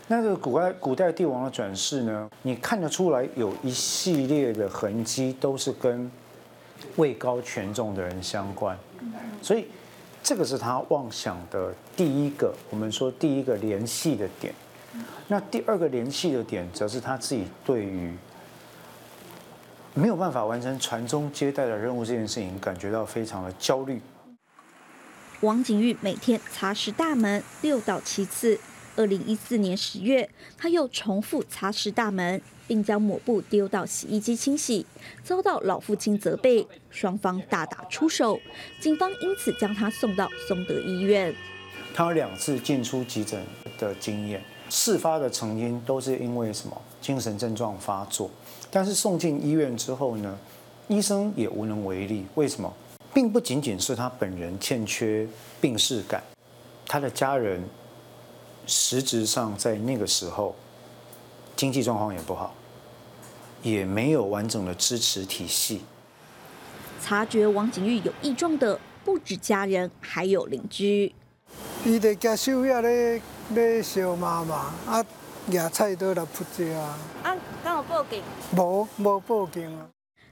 [0.08, 6.10] 那这个古代古代帝王的转世呢，你看得出来有一系列的痕迹，都是跟
[6.96, 8.78] 位高权重的人相关，
[9.42, 9.66] 所以。
[10.26, 14.54] 这个是他妄想的第一个，我们说第一个联系的点。
[15.28, 18.10] 那第二个联系的点，则是他自己对于
[19.92, 24.00] 没有办法完成传宗接代的任务这件事情，感觉到非常的焦虑。
[25.42, 28.58] 王景玉每天擦拭大门六到七次。
[28.96, 34.86] 二零一四年十月，他又重复擦拭大门，并将抹布丢到洗衣机清洗，
[35.24, 38.38] 遭到老父亲责备，双方大打出手，
[38.80, 41.34] 警方因此将他送到松德医院。
[41.92, 43.44] 他有两次进出急诊
[43.78, 48.30] 的经验，事发的成因都是因为什么精神症状发作，
[48.70, 50.38] 但是送进医院之后呢，
[50.86, 52.24] 医生也无能为力。
[52.36, 52.72] 为什么？
[53.12, 55.26] 并不仅仅是他本人欠缺
[55.60, 56.22] 病逝感，
[56.86, 57.60] 他的家人。
[58.66, 60.54] 实质上，在那个时候，
[61.56, 62.54] 经济状况也不好，
[63.62, 65.82] 也没有完整的支持体系。
[67.02, 71.14] 察觉王景玉有异状的不止家人，还有邻居。
[71.84, 75.04] 伊在家收叶咧，咧烧妈妈，啊，
[75.48, 76.98] 野菜都来扑食啊。
[77.22, 78.22] 啊，刚好报警？
[78.56, 79.86] 无，无报警啊。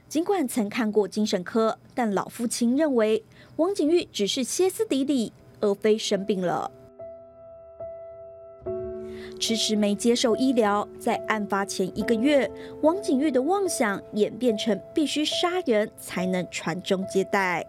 [0.09, 3.23] 尽管曾看过精神科，但老父亲认为
[3.55, 6.71] 王景玉只是歇斯底里，而非生病了。
[9.45, 12.49] 迟迟没接受医疗，在案发前一个月，
[12.81, 17.61] 王景玉的妄想演变成必须杀人才能传宗接代。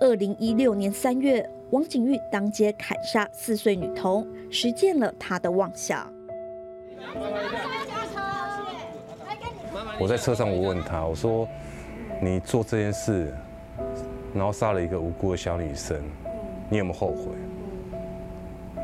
[0.00, 6.12] 二零一六年三月，王景玉当街砍杀四岁女童，实践了他的妄想。
[10.00, 11.46] 我在车上，我问他，我说
[12.20, 13.32] ：“你做这件事，
[14.34, 16.02] 然后杀了一个无辜的小女生，
[16.68, 17.30] 你有没有后悔？”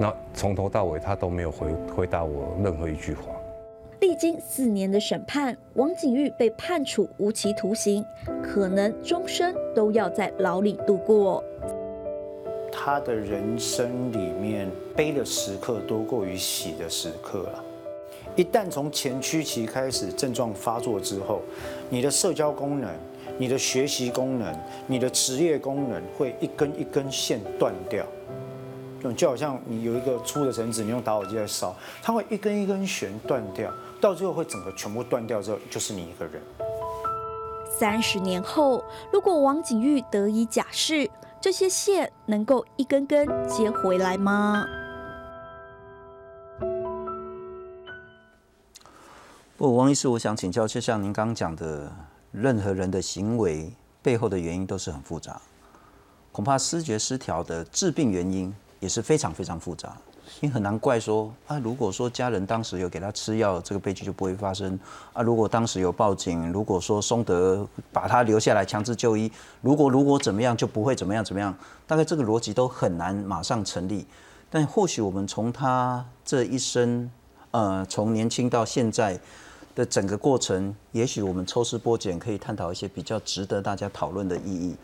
[0.00, 3.32] 那从头到尾他都没有回回答我任何一句话。
[4.00, 8.04] 历经四年的审判，王景玉被判处无期徒刑，
[8.40, 11.42] 可能终身都要在牢里度过。
[12.70, 17.64] 他的人生里面悲的时刻多过于喜的时刻了。
[18.36, 21.42] 一旦从前驱期开始症状发作之后，
[21.90, 22.88] 你的社交功能、
[23.36, 24.56] 你的学习功能、
[24.86, 28.06] 你的职业功能会一根一根线断掉。
[29.16, 36.42] 就好像你有一个粗的绳子，你用打火机在烧，它会一根一根弦断掉，到最后会整个全部断掉之后，就是你一个人。
[37.78, 41.08] 三十年后，如果王景玉得以假释，
[41.40, 44.64] 这些线能够一根根接回来吗？
[49.56, 51.92] 不，王医师，我想请教，就像您刚刚讲的，
[52.32, 55.40] 任何人的行为背后的原因都是很复杂，
[56.32, 58.54] 恐怕失觉失调的致病原因。
[58.80, 59.96] 也是非常非常复杂，
[60.40, 64.78] 你很难怪说啊，如果说家人当时有给他吃药，这个悲剧就不会发生
[65.12, 65.20] 啊。
[65.20, 69.30] 如果当时有报警，如果说松德把他留下来强制就医，
[69.62, 71.52] 如果如果怎么样就不会怎么样怎么样，
[71.86, 74.06] 大概这个逻辑都很难马上成立。
[74.48, 77.10] 但或许我们从他这一生，
[77.50, 79.18] 呃，从年轻到现在
[79.74, 84.76] 的整个过程，也许我们抽丝剥茧，可以探讨一些比较值得大家讨论的意义。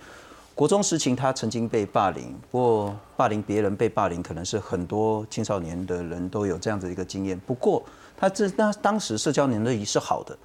[0.54, 2.32] 国中时期，他曾经被霸凌。
[2.48, 7.36] 不过，霸凌别人被霸凌，可能是很多青少年的人都有这样子一个经验。
[7.40, 7.82] 不过，
[8.16, 10.38] 他这那当时社交能力是好的，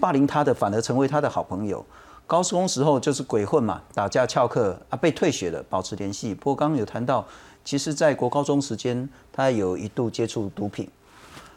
[0.00, 1.84] 霸凌他的反而成为他的好朋友。
[2.26, 6.34] 高中时候就是鬼混嘛，打架翘课啊，被退学了，保持联系。
[6.34, 7.24] 不过，刚刚有谈到，
[7.64, 10.90] 其实在国高中时间，他有一度接触毒品。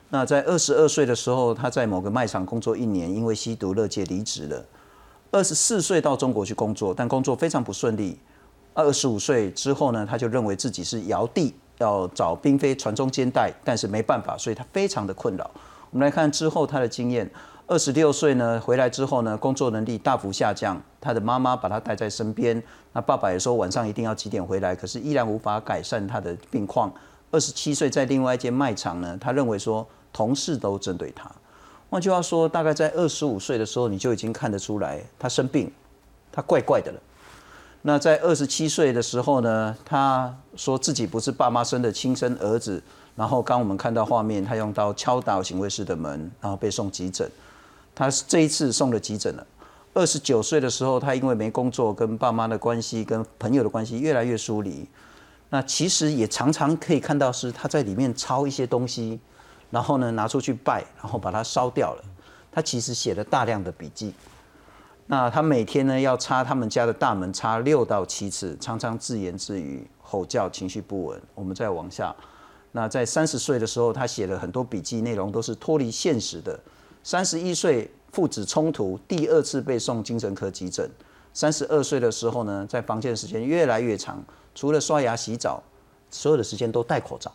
[0.10, 4.64] 那在二十二岁的时候，他在某个卖场工作一年，因为吸毒乐界离职了。
[5.32, 8.18] 二十四岁到中国去工作，但工作非常不顺利。
[8.74, 15.50] 二十五岁之后呢，他就认为自己是尧帝，要找嫔妃传宗接代，但是没办法，所以他非常的困扰。
[15.92, 17.30] 我们来看之后他的经验：
[17.68, 22.62] 二十六岁呢，回来之后呢，工作能力大幅下降，他的妈妈把他带在身边，
[22.94, 26.92] 那爸爸也说晚上一定要几点回来，可是依然无法改善他的病况。
[27.30, 31.30] 二十七岁在另外一间卖场呢，他认为说同事都针对他。
[31.90, 35.72] 换句话说，大概在二十五岁的时候，你就已经看得出来他生病，
[36.32, 37.00] 他怪怪的了。
[37.82, 42.82] 那在二十七岁的时候呢，他说自己不是爸妈生的亲生儿子。
[43.16, 47.30] 然后刚我们看到画面，他用刀敲打警卫室的门，然后被送急诊。
[47.96, 49.46] 他这一次送了急诊了。
[49.94, 54.88] 二十九岁的时候，他因为没工作，跟爸妈的关系、跟朋友的关系越来越疏离。
[55.50, 59.20] 那其实也常常可以看到是他在里面抄一些东西。
[59.70, 62.04] 然后呢，拿出去拜，然后把它烧掉了。
[62.52, 64.14] 他其实写了大量的笔记。
[65.06, 71.22] 那他每天呢，要擦他们家的大门，擦六到七次，常常自言自语、吼叫，情绪不稳。
[71.34, 72.16] 我们再往下，
[72.72, 76.60] 那在三十岁的时候，他写了很多笔记，内容都是脱离现实的。
[77.04, 80.88] 三十一岁父子冲突，第二次被送精神科急诊。
[81.34, 85.62] 三十二岁的时候呢，在房间的时间越来越长，除了刷牙、洗澡，
[86.10, 87.32] 所有的时间都戴口罩。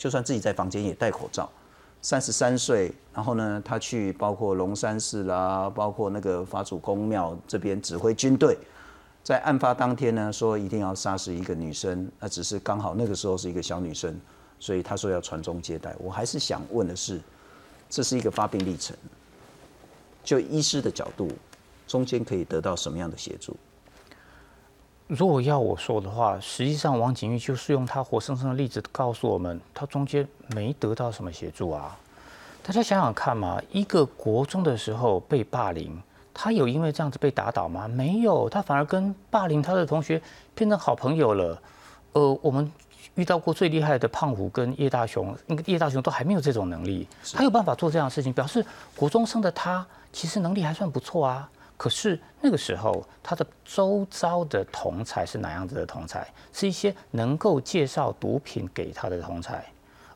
[0.00, 1.46] 就算自己在房间也戴口罩。
[2.00, 8.56] 三十三岁，然后呢，他去包括龙山寺啦，包括那个法主公庙这边指挥军队。
[9.22, 14.18] 在案发当天呢，说一定要杀死一个女生，那只是刚好那个时候是一个小女生，
[14.58, 15.94] 所以他说要传宗接代。
[15.98, 17.20] 我还是想问的是，
[17.90, 18.96] 这是一个发病历程，
[20.24, 21.30] 就医师的角度，
[21.86, 23.54] 中间可以得到什么样的协助？
[25.10, 31.98] 如果要我说的话，实际上王景玉就是用他活生生的例子告诉我们，他中间没得到什么协助啊。
[32.62, 36.00] 大家想想看嘛，一个国中的时候被霸凌，
[36.32, 37.88] 他有因为这样子被打倒吗？
[37.88, 40.22] 没有，他反而跟霸凌他的同学
[40.54, 41.60] 变成好朋友了。
[42.12, 42.70] 呃，我们
[43.16, 48.64] 遇到过最厉害的胖虎跟叶大雄，那个叶大雄都还没有这种能力，他有办法做这样的事情，表示
[48.94, 51.50] 国中生的他其实能力还算不错啊。
[51.80, 56.28] 可是那个时候，他的周遭的同才是哪样子的同才？
[56.52, 59.64] 是一些能够介绍毒品给他的同才。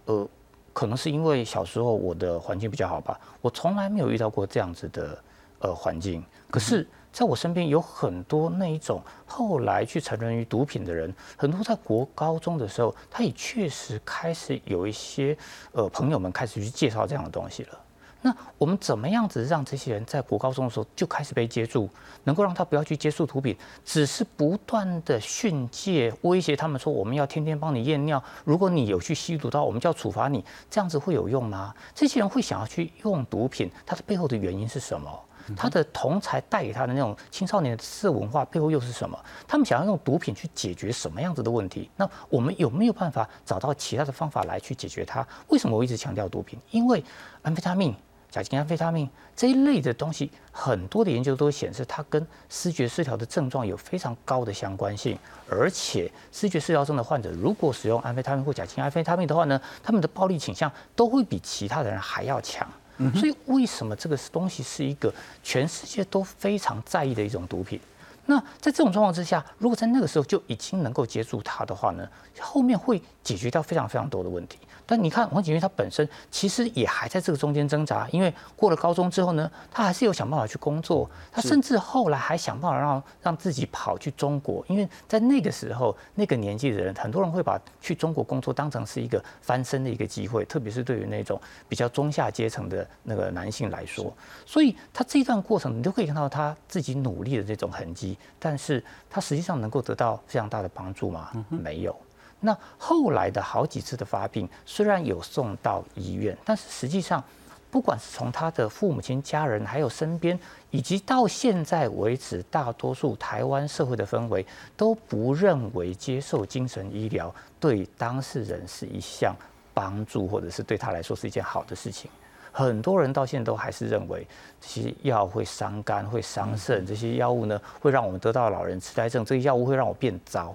[0.05, 0.29] 呃，
[0.75, 5.19] 可能是因为小时候我的环境比较好吧，我从来没有遇到过这样子的
[5.61, 6.23] 呃环境。
[6.51, 15.35] 可是在我身边有很多那一种后来去沉沦于毒品的人，很多在国高中的时候，他也确实开始有一些
[15.73, 17.81] 呃朋友们开始去介绍这样的东西了。
[18.25, 21.87] 那我们怎么样子让这些人在国高中的时候就开始被接触，
[22.25, 23.55] 能够让他不要去接触毒品，
[23.85, 31.75] 只是不断的训诫、威胁他们说我们要天天帮你验尿，如果你有去吸毒到，我们就要处罚你，这样子会有用吗？
[31.95, 35.21] 这些人会想要去用毒品，它的背后的原因是什么？
[35.55, 39.19] 他的同才带给他的那种青少年的色文化背后又是什么？
[39.47, 41.91] 他们想要用毒品去解决什么样子的问题？
[41.97, 45.29] 那我们有没有办法找到其他的方法来去解决它？
[45.49, 46.59] 为什么我一直强调毒品？
[46.71, 47.05] 因为
[47.43, 47.95] 安非他命。
[48.35, 55.17] 甲基安非他命这一类的东西，很多的研究都显示，它跟视觉失调的症状有非常高的相关性。
[55.49, 62.69] 而且，视觉失调症的患者如果使用安非他命或甲基安非他命的话呢，他们的暴力倾向都会比其他的人还要强。
[63.15, 65.15] 所以，为什么这个东西是一个
[65.45, 67.79] 全世界都非常在意的一种毒品？
[68.27, 72.09] 那在这种状况之下，如果在那个时候就已经能够接住它的话呢，
[72.41, 74.59] 后面会解决掉非常非常多的问题。
[74.87, 94.15] 但你看王景玉他本身其实也还在这个中间挣扎，因为过了高中之后呢，他还是有想办法去工作，他甚至后来还想办法让让自己跑去中国，因为在那个时候那个年纪的人，很多人会把去中国工作当成是一个翻身的一个机会，特别是对于那种比较中下阶层的那个男性来说，
[94.45, 101.31] 所以他这一段过程你都可以看到他自己努力的这种痕迹，但是他实际上能够得到非常大的帮助吗？
[101.49, 101.97] 没有。
[102.41, 107.23] 那后来的好几次的发病，虽然有送到医院，但是实际上，
[107.71, 110.39] 不管是从他的父母亲、家人，还有身边，
[110.71, 119.35] 以及到现在为止，大多数台湾社会的氛围都不认为接受精神医疗对当事人是一项
[119.73, 122.11] 帮助，或者是对他来说是一件好的事情。
[122.53, 124.25] 很多人到现在都还是认为
[124.61, 130.55] 这些药会伤肝、会伤肾，这些药物呢会让我们得到老人痴呆症，这些药物会让我变糟。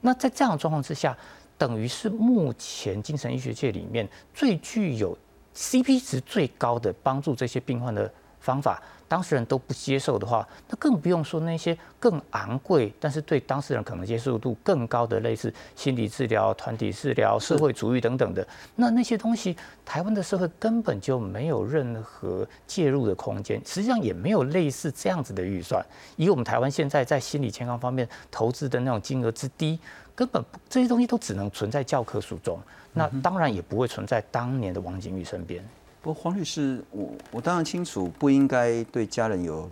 [0.00, 1.16] 那在这样的状况之下，
[1.58, 5.16] 等于是目前精神医学界里面最具有
[5.54, 8.82] CP 值最高的帮助这些病患的方法。
[9.10, 18.46] 当事人都不接受的话，那更不用说那些更昂贵，但是对当事人可能接受度更高的，类似心理治疗、团体治疗、社会主义等等的。
[18.76, 25.84] 那那些东西，台湾的社会根本就没有任何介入的空间，实际上也没有类似这样子的预算。
[26.14, 29.76] 以我们台湾现在在心理健康方面投资的那种金额之低，
[30.14, 32.60] 根本这些东西都只能存在教科书中，
[32.92, 35.60] 那当然也不会存在当年的王景玉身边。
[36.02, 39.68] 不过黄律师，我我当然清楚，不应该对家人有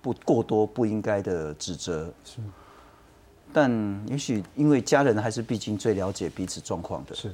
[0.00, 2.12] 不过多不应该的指责。
[2.24, 2.38] 是，
[3.52, 3.70] 但
[4.08, 7.14] 也许因为家人还是毕竟最了解彼此状况的。
[7.14, 7.32] 是，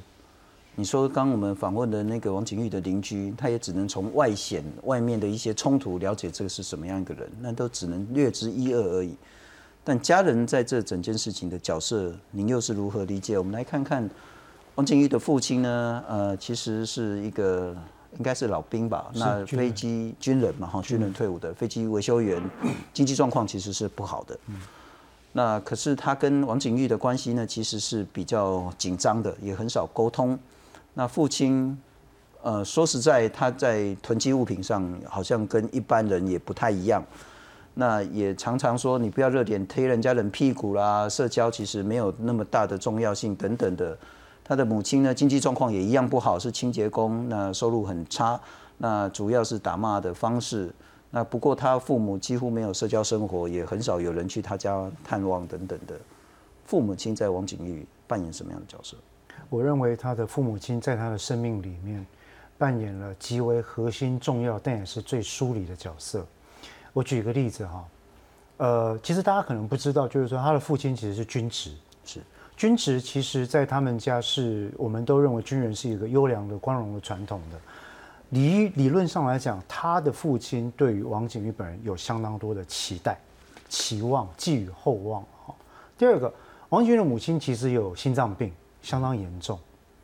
[0.75, 9.15] 你说刚我们访问的那个王景玉的邻居，他也只能从外显外面的一些冲突了解这个是什么样一个人，那都只能略知一二而已。
[9.83, 13.39] 但家人在这整件事情的角色，您又是如何理解？
[13.39, 14.07] 我们来看看
[14.75, 16.03] 王景玉的父亲呢？
[16.07, 17.75] 呃，其实是一个。
[18.17, 19.11] 应该是老兵吧？
[19.13, 22.41] 那飞机军人嘛，哈，军人退伍的飞机维修员，
[22.91, 24.37] 经济状况其实是不好的。
[25.31, 30.37] 那可是他跟王景玉的关系呢，其实是比较紧张的，也很少沟通。
[30.95, 31.77] 那父亲，
[32.41, 37.03] 呃，说实在，他在囤积物品上好像跟一般人也不太一样。
[37.75, 43.97] 那也常常说，你不要热点推人家冷屁股啦，社交其实没有那么大的重要性等等的。
[44.49, 48.41] 他的母亲呢，经济状况也一样不好，是清洁工，那收入很差，
[48.79, 50.73] 那主要是打骂的方式。
[51.11, 55.95] 那不过他父母几乎没有社交生活，也很少有人去他家探望等等的。
[56.65, 58.97] 父母亲在王景玉扮演什么样的角色？
[59.51, 62.03] 我认为他的父母亲在他的生命里面
[62.57, 66.25] 扮演了极为核心、重要，但也是最疏离的角色。
[66.91, 67.85] 我举个例子哈，
[68.57, 71.69] 呃，其实大家可能不知道，就是说他的父亲其实是军职。
[72.59, 77.57] 军职其实，在他们家是我们都认为军人是一个优良的、光荣的传统的。
[78.31, 83.17] 理理论上来讲，他的父亲对于王景玉本人有相当多的期待、
[83.69, 85.23] 期望、寄予厚望。
[85.45, 85.55] 哈，
[85.97, 86.29] 第二个，
[86.67, 88.51] 王景玉的母亲其实有心脏病，
[88.81, 89.57] 相当严重。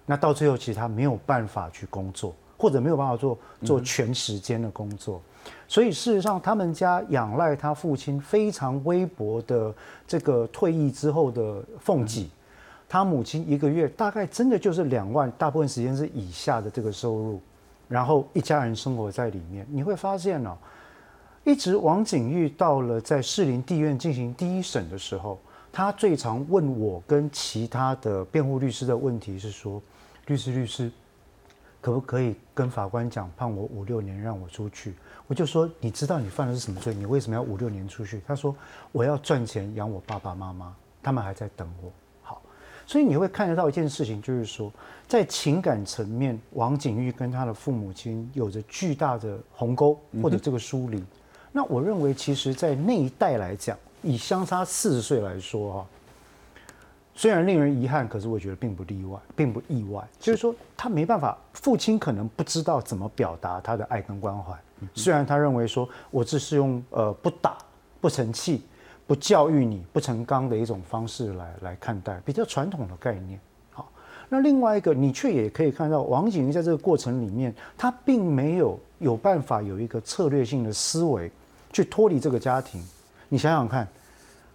[0.06, 5.22] 那到最后，其实他没有办法去工作，或者没有办法做做全时间的工作。
[5.68, 9.76] 所以事实上，他们家仰赖他父亲非常微薄的
[10.08, 12.30] 这个退役之后的俸给。
[12.88, 17.42] 他母亲一个月大概真的就是两万，大部分时间是以下的这个收入，
[17.88, 19.66] 然后一家人生活在里面。
[19.70, 20.56] 你会发现呢，
[21.44, 25.40] 一直王景玉到了在士林地院进行第一审的时候，
[25.72, 29.82] 他最常问我跟其他的辩护律师的问题是说：
[30.28, 30.92] 律师律师，
[31.82, 34.94] 可不可以跟法官讲判我五六年让我出去？
[35.28, 36.94] 我就说你知道你犯的是什么罪？
[36.94, 38.22] 你为什么要五六年出去？
[38.28, 38.56] 他说
[38.92, 41.92] 我要赚钱养我爸爸妈妈，他们还在等我。
[42.86, 44.72] 所以你会看得到一件事情，就是说，
[45.08, 51.04] 在情感层面，王景玉跟他的父母亲有着巨大的鸿沟或者这个疏离。
[51.52, 55.86] 那我认为，其实，在那一代来讲，以相差四十岁来说，哈，
[57.16, 60.06] 虽然令人遗憾，可是我觉得并不例外，并不意外。
[60.20, 64.54] 就是说，他没办法，父亲可能不知道怎么表达他的爱跟关怀。
[64.94, 67.58] 虽然他认为说，我只是用呃不打、
[68.02, 68.62] 不成器、
[69.08, 73.40] 不教育你、不成钢的一种方式来来看待，比较传统的概念。
[73.72, 73.90] 好，
[74.30, 81.32] 那另外一个，你却也可以看到，王景瑜在这个过程里面，他并没有有办法有一个策略性的思维
[81.72, 82.84] 去脱离这个家庭。
[83.30, 83.88] 你想想看。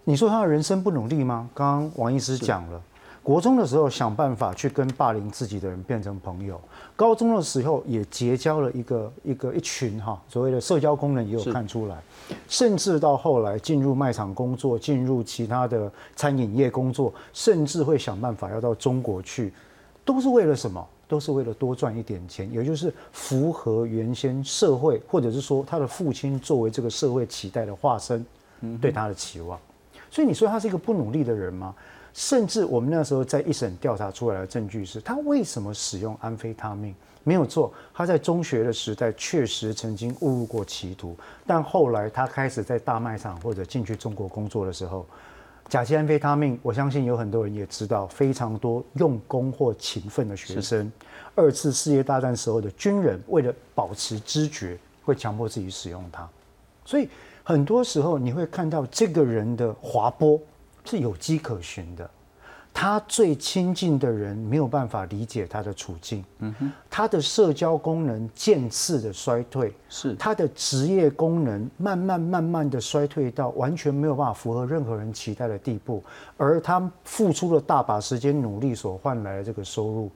[0.03, 1.47] 你说他的人生不努力吗？
[1.53, 2.81] 刚刚王医师讲了，
[3.23, 6.59] 国中的时候想办法去跟霸凌自己的人变成朋友，
[6.95, 12.01] 高中的时候也结交了一个一个一群哈，所谓的社交功能也有看出来，
[12.47, 19.53] 甚至到后来进入卖场工作，进入其他的餐饮业工作，甚至会想办法要到中国去，
[20.03, 20.83] 都是为了什么？
[21.07, 28.25] 都是为了多赚一点钱，也就是符合原先社会或者是说他的父亲作为这个社会期待的化身，
[28.79, 29.59] 对他的期望。
[30.09, 31.75] 所以你说他是一个不努力的人吗？
[32.13, 36.93] 甚至我们那时候在一审调查出来的证据是，他为什么使用安非他命？
[37.23, 45.05] 没有错，他在中学的时代确实曾经误入过歧途，但后来他开始在大卖场或者进去中国工作的时候，
[45.69, 50.91] 甲基安非他命，我相信有很多人也知道，非常多用功或勤奋的学生，
[51.35, 56.27] 二次世界大战时候的军人，为了保持知觉，会强迫自己使用它，
[56.85, 57.07] 所以。
[57.43, 60.39] 很多时候你会看到这个人的滑坡
[60.85, 62.09] 是有迹可循的，
[62.73, 70.15] 他最亲近的人没有办法理解他的处境，嗯哼，他的社交功能渐次的衰退，是。
[70.15, 76.03] 他的职业功能慢慢慢慢的衰退到完全没有办法符合任何人期待的地步，
[76.37, 80.11] 而他付出了大把时间努力所换来的这个收入，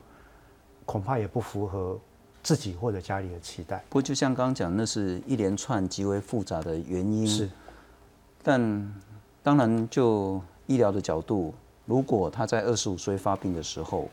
[0.86, 1.99] 恐怕也不符合。
[2.43, 7.26] 自己或者家里的期待，不过就像刚刚讲，那是一连串极为复杂的原因。
[7.26, 7.49] 是，
[8.43, 8.93] 但
[9.41, 11.53] 当然就医疗的角度，
[11.86, 14.09] 如果他在二十五岁发病的时候，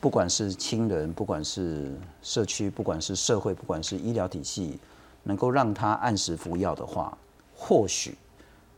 [0.00, 4.78] 不管是亲人，不管是社区，不管是社会，不管是医疗体系，
[5.24, 7.16] 能够让他按时服药的话，
[7.54, 8.16] 或许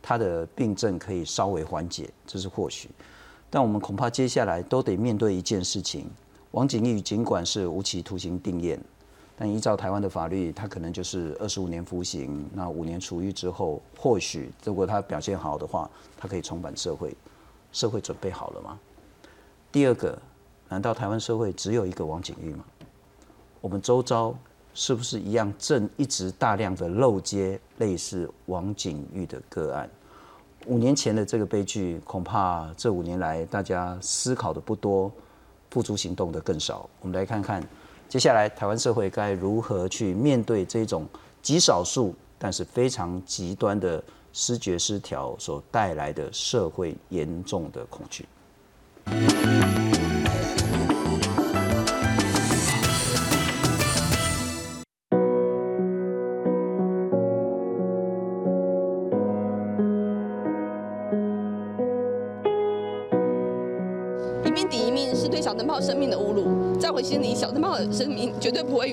[0.01, 2.89] 他的病症可以稍微缓解，这是或许。
[3.49, 6.09] 但我们恐怕接下来都得面对一件事情。
[6.51, 8.77] 王景玉尽管是无期徒刑定验，
[9.41, 12.47] 但依照台湾的法律，他可能就是二十五年服刑。
[12.53, 17.17] 那五年出狱之后，或许如果他表现好的话，他可以重返社会。
[17.71, 18.79] 社会准备好了吗？
[19.71, 20.15] 第二个，
[20.69, 22.63] 难道台湾社会只有一个王景玉吗？
[23.61, 24.31] 我们周遭
[24.75, 29.89] 是不是一样正一直大量的漏接类似王景玉的个案？
[30.67, 35.11] 五年前的这个悲剧，恐怕这五年来大家思考的不多。
[35.71, 36.89] 付诸行动的更少。
[36.99, 37.65] 我们来看看，
[38.11, 41.07] 接下来台湾社会该如何去面对这种
[41.41, 44.03] 极少数但是非常极端的
[44.33, 48.25] 视觉失调所带来的社会严重的恐惧。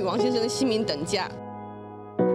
[0.08, 1.28] 王先生的姓名等价。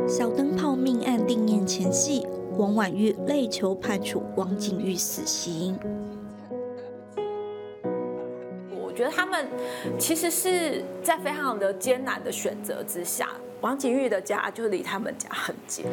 [0.07, 2.23] 小灯泡命案定验前夕，
[2.55, 5.75] 王婉玉泪求判处王景玉死刑。
[8.69, 9.47] 我觉得他们
[9.97, 13.29] 其实是在非常的艰难的选择之下。
[13.61, 15.83] 王景玉的家就离他们家很近。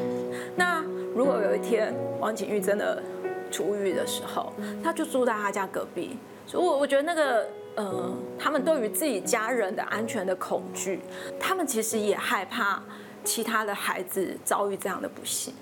[0.55, 0.85] 那
[1.17, 3.03] 如果有一天王景玉真的
[3.51, 4.53] 出狱的时候，
[4.85, 6.19] 他就住在他家隔壁。
[6.47, 7.47] 所以，我我觉得那个。
[7.77, 11.01] 呃，他们对于自己家人的安全的恐惧，
[11.39, 12.83] 他们其实也害怕
[13.25, 15.55] 其他的孩子遭遇这样的不幸。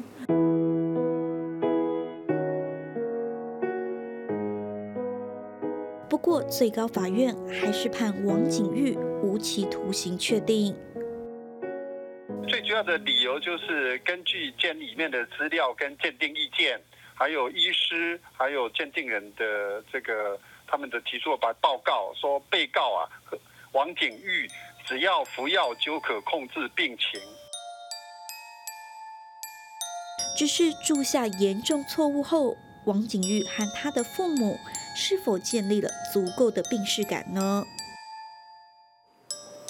[6.09, 10.75] 不过，最高法院还是判王景玉无期徒刑确定。
[12.49, 16.81] 最主要的理由就是根据监里面的资料跟鉴定意见，
[17.15, 20.37] 还有医师，还有鉴定人的这个。
[20.71, 23.09] 他们的提出把报告说，被告啊，
[23.73, 24.49] 王景玉
[24.87, 27.21] 只要服药就可控制病情。
[30.37, 32.55] 只是注下严重错误后，
[32.85, 34.57] 王景玉和他的父母
[34.95, 37.65] 是否建立了足够的病视感呢？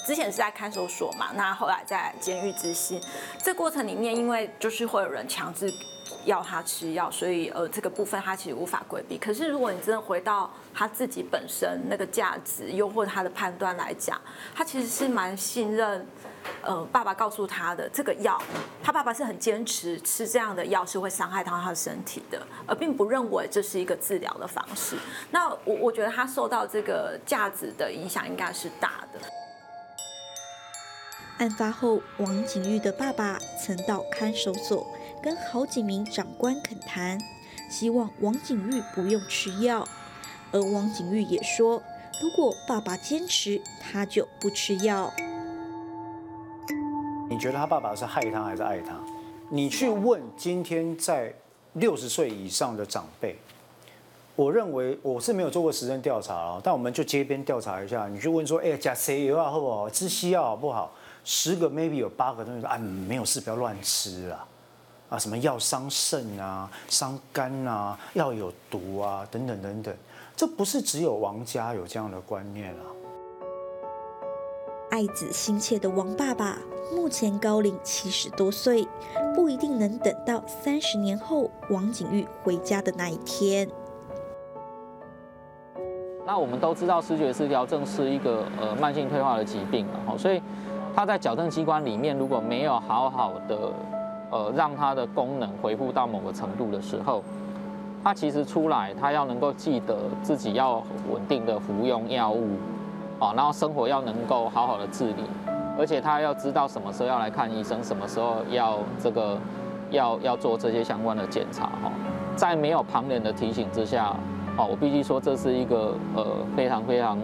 [0.06, 3.00] 之前是在看守所嘛，那后来在监狱执行，
[3.38, 5.72] 这过程里面，因为就是会有人强制。
[6.28, 9.16] 要他吃药，所以呃，这个部分他其实无法规避。
[9.16, 14.20] 可是如果你真的回到他自己本身那个价值，又或者他的判断来讲，
[14.54, 16.06] 他其实是蛮信任
[16.62, 18.40] 呃，爸爸告诉他的这个药，
[18.82, 24.96] 他爸爸是很坚持吃这样的药是会伤害到他的身体的，而并不认为这是一个治疗的方式。
[25.30, 29.18] 那我我觉得他受到这个价值的影响应该是大的。
[31.38, 34.84] 案发后，王景玉的爸爸曾到看守所
[35.22, 37.18] 跟好几名长官恳谈，
[37.70, 39.86] 希望王景玉不用吃药。
[40.52, 41.82] 而王景玉也说，
[42.22, 45.12] 如果爸爸坚持，他就不吃药。
[47.28, 48.98] 你觉得他爸爸是害他还是爱他？
[49.50, 51.32] 你去问今天在
[51.74, 53.36] 六十岁以上的长辈，
[54.34, 59.90] 我认为我是没有做过实证调查啊，但我们就街边调查一下，你去问说，哎，加谁油啊好不好？
[59.90, 60.92] 吃西药好不好？
[61.24, 64.46] 十个 maybe 有八个都是说，啊，没有事，不要乱吃啊，
[65.08, 69.94] 啊，什么药伤肾啊，伤肝啊，药有毒啊，等等等等，
[70.36, 72.82] 这不是只有王家有这样的观念啊。
[74.90, 76.58] 爱子心切的王爸爸，
[76.94, 78.86] 目前高龄七十多岁，
[79.34, 83.68] 不一定能等到三十年后王景玉回家的那一天。
[86.26, 90.42] 那我们都知道失觉失调症是一个呃慢性退化的疾病了，所以。
[90.96, 93.72] 他在矫正机关里面，如果没有好好的，
[94.30, 97.22] 呃，让他的功能恢复到某个程度的时候，
[98.04, 102.56] 他其实出来，他要能够记得自己要稳定的服用药物，
[103.18, 105.24] 啊，然后生活要能够好好的自理，
[105.78, 109.38] 而且他要知道什么时候要来看医生，什么时候要这个
[109.90, 111.90] 要要做这些相关的检查，哈，
[112.36, 114.14] 在没有旁人的提醒之下，
[114.56, 116.24] 哦，我必须说这是一个呃
[116.56, 117.18] 非常非常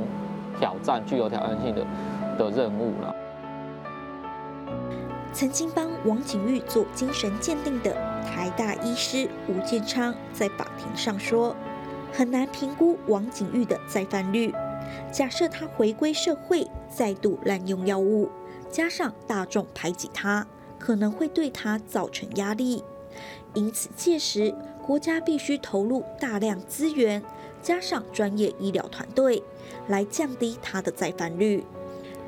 [0.58, 1.84] 挑战、具有挑战性的
[2.38, 3.14] 的任务了。
[5.34, 7.92] 曾经帮王景玉做精神鉴定的
[8.24, 11.56] 台大医师吴建昌在法庭上说，
[12.12, 14.54] 很难评估王景玉的再犯率。
[15.10, 18.30] 假设他回归社会，再度滥用药物，
[18.70, 20.46] 加上大众排挤他，
[20.78, 22.84] 可能会对他造成压力。
[23.54, 24.54] 因此，届时
[24.86, 27.20] 国家必须投入大量资源，
[27.60, 29.42] 加上专业医疗团队，
[29.88, 31.64] 来降低他的再犯率。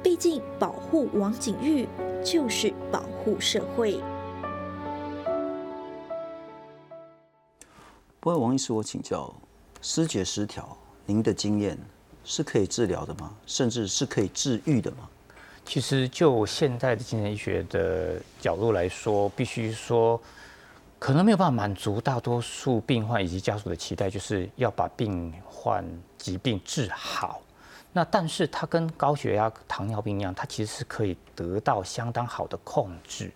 [0.06, 1.88] 毕竟，保护王景玉。
[2.24, 4.00] 就是保护社会。
[8.20, 9.34] 不过，王医师，我请教，
[9.82, 10.76] 失觉失调，
[11.06, 11.76] 您的经验
[12.24, 13.34] 是可以治疗的吗？
[13.46, 15.08] 甚至是可以治愈的吗？
[15.64, 20.20] 其实，就现代的精神医学的角度来说，必须说，
[21.00, 25.84] 可能没有办法满足大多数病患以及家属的期待，就是要把病患
[26.16, 27.42] 疾病治好。
[27.96, 33.32] 那但是它跟高血压、糖尿病一样，它其实是可以得到相当好的控制，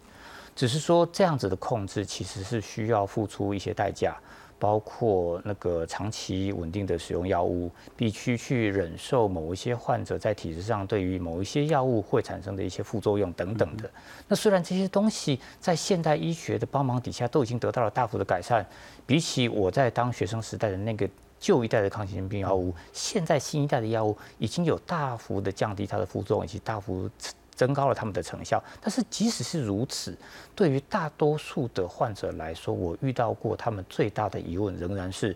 [0.54, 4.14] 只是说这样子的控制其实是需要付出一些代价，
[4.58, 13.90] 包括那个长期稳定的使用药物，必须去忍受某一些患者在体质上对于某一些药物会产生的一些副作用等等的。
[14.28, 18.66] 那虽然这些东西在现代医学的帮忙底下都已经得到了大幅的改善，
[19.06, 21.08] 比起我在当学生时代的那个。
[21.40, 27.10] 旧一代的抗心病药物，现在新一代的药物已经有大幅的降低它的副作用，以及大幅
[27.56, 28.62] 增高了他们的成效。
[28.80, 30.16] 但是即使是如此，
[30.54, 35.34] 对于大多数的患者来说，我遇到过他们最大的疑问仍然是：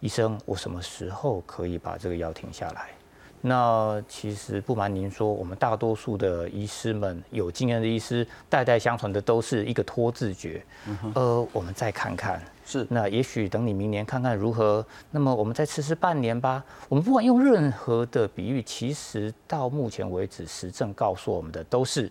[0.00, 2.88] 医生，我什么时候可以把这个药停下来？
[3.46, 10.64] 那其实不瞒您说，我们大多数的医师们有经验的医师，代代相传的都是一个拖字诀。
[11.14, 14.84] 呃，我们再看看，是那也许等你明年看看如何。
[15.10, 16.64] 那么我们再吃吃半年吧。
[16.88, 22.10] 我们不管用任何的比喻，其实到目前为止，实证告诉我们的都是，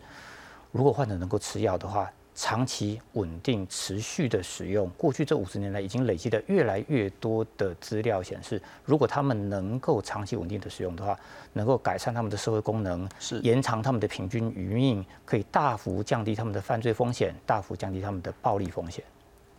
[0.71, 2.09] 如果患者能够吃药的话。
[2.35, 11.15] 长期稳定持续的使用，过去这五十年来已经累积的越来越多的资料显示，如果他们能够长期稳定的使用的话，
[11.53, 19.05] 能够改善他们的社会功能，是延长他们的平均余命，可以大幅降低他们的犯罪风险，大幅降低他们的暴力风险。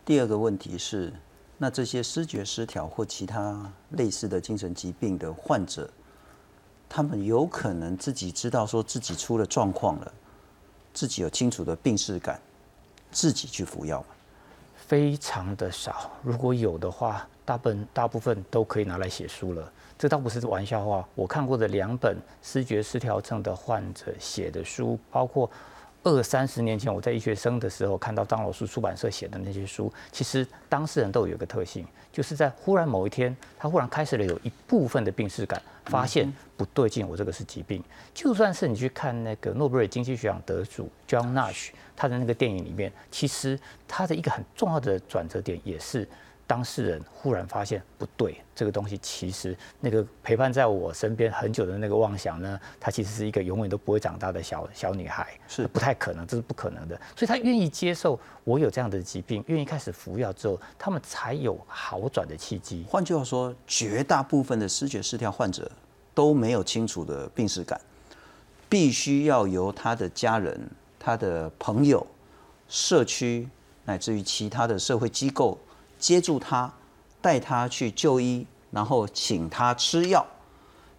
[0.05, 1.11] 第二个问题是，
[1.57, 5.89] 那这些失觉失调或其他类似的精神疾病的患者，
[6.87, 10.13] 他们有可能自己知道说自己出了状况了，
[10.93, 12.39] 自己有清楚的病视感。
[13.11, 14.07] 自己去服药吗？
[14.75, 19.71] 非常的少，如果有的话，大部大部分都可以拿来写书了。
[19.97, 21.07] 这倒不是玩笑话。
[21.15, 25.49] 我看过的两本视觉失调症的患者写的书，包括
[26.05, 37.83] 二三十年前我在医学生的时候看到张老师出版社写的那些书，其实当事人都有一个特性，就是在忽然某一天，他忽然开始了有一部分的病视感，发现不对劲，我这个是疾病。
[38.13, 41.71] 就算是你去看那个诺贝尔经济学奖得主 John Nash。
[41.97, 46.05] 他的那个电影里面，其实他的一个很重要的转折点也是
[46.47, 56.95] 当事人忽然发现不对，这个东西其实那个陪伴在我身边很久的那个妄想呢，它其实是一个永远都不会长大的小小女孩，是不太可能，这是不可能的。
[57.15, 62.85] 所以她愿意接受我有这样的疾病，愿意开始服药之后，他们才有好转的契机。
[62.87, 65.71] 换句话说，绝大部分的视觉失调患者
[66.13, 67.81] 都没有清楚的病史感，
[68.69, 70.69] 必须要由他的家人、
[70.99, 72.05] 他的朋友、
[72.69, 73.49] 社区
[73.85, 75.57] 乃至于其他的社会机构。
[75.97, 76.71] 接住他，
[77.21, 80.25] 带他去就医，然后请他吃药，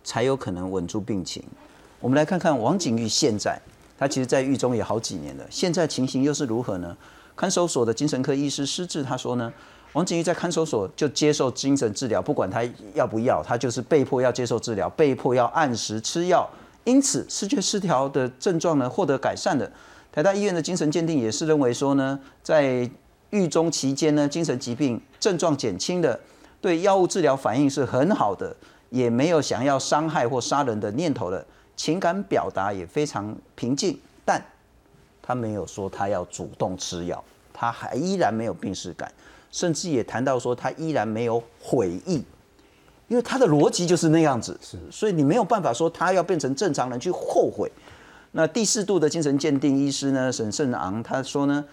[0.02, 1.42] 才有可能稳住病情。
[2.00, 3.60] 我们来看看王景玉现在，
[3.98, 6.96] 他其实在狱中也好几年了，现在情形又是如何呢？
[7.34, 9.52] 看守所的精神科医师施志他说呢，
[9.92, 12.62] 王景玉在看守所就接受精神治疗，不管他
[12.94, 16.48] 要不要，他就是被迫要接受治疗，被迫要按时吃药，
[16.84, 19.70] 因此视觉失调的症状呢获得改善的。
[20.10, 22.90] 台大医院的精神鉴定也是认为说呢，在
[23.30, 26.18] 狱中期间呢，精神疾病症状减轻的，
[26.60, 28.54] 对药物治疗反应是很好的，
[28.90, 31.44] 也没有想要伤害或杀人的念头了，
[31.76, 34.40] 情感表达也非常平静，但
[35.20, 37.22] 他没有说他要主动吃药，
[37.52, 39.12] 他还依然没有病逝感，
[39.50, 42.24] 甚至也谈到说他依然没有悔意，
[43.08, 44.58] 因为他的逻辑就是那样子，
[44.90, 47.70] 所以你没有办法说他要变成正常人去后悔。
[48.32, 51.64] 那第四度的精神鉴定医师呢，沈胜昂他说呢。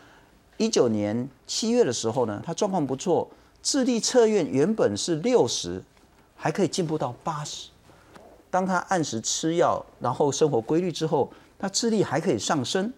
[0.63, 3.29] 一九年七月的时候呢，他状况不错，
[3.61, 5.83] 智力测验原本是六十，
[6.37, 7.69] 还可以进步到八十。
[8.49, 12.93] 当他按时吃药，然后生活规律之后，他智力还可以上升，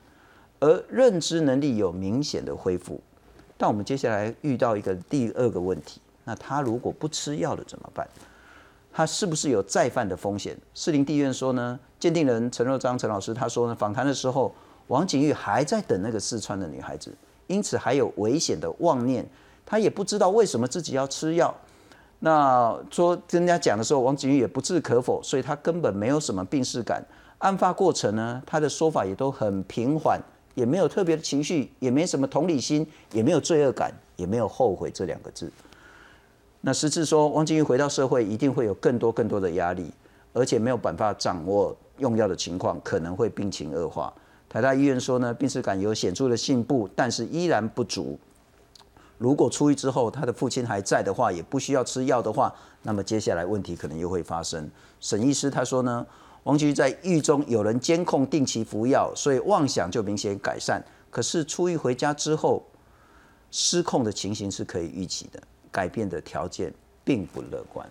[0.60, 3.02] 而认知能力有明显的恢复。
[3.58, 8.08] 但我们接下来遇到一个第二个问题，那他如果不吃药了怎么办？
[8.94, 10.56] 他是不是有再犯的风险？
[10.76, 14.54] 士林地院说呢，鉴定人陈若章陈老师他说呢，访谈的时候，
[14.86, 17.12] 王景玉还在等那个四川的女孩子。
[17.48, 19.28] 因此还有危险的妄念，
[19.66, 21.54] 他也不知道为什么自己要吃药。
[22.20, 27.06] 那说跟人家讲的时候，王景玉也不置可否，所以他根本没有什么病逝感。
[27.40, 30.20] 案发过程呢，他的说法也都很平缓，
[30.56, 35.52] 也没有特别的情绪，也没什么同理心，也没有罪恶感，也没有后悔这两个字。
[36.62, 39.92] 那实质说，王景玉回到社会一定会有更多更多的压力，
[40.34, 44.12] 而且没有办法掌握用药的情况，可能会病情恶化。
[44.48, 48.18] 台大医院说呢，病史感有显著的进步，但是依然不足。
[49.18, 54.70] 如果出狱之后，他的父亲还在的话，也不需要吃药的话，那么接下来问题可能又会发生。
[55.00, 56.06] 沈医师他说呢，
[56.44, 60.84] 王菊在狱中有人监控，定期服药，所以妄想就明显改善。
[61.10, 62.62] 可是出狱回家之后，
[63.52, 65.42] 失控的情形是可以预期的，
[65.72, 66.74] 改变的条件
[67.04, 67.90] 并不乐观。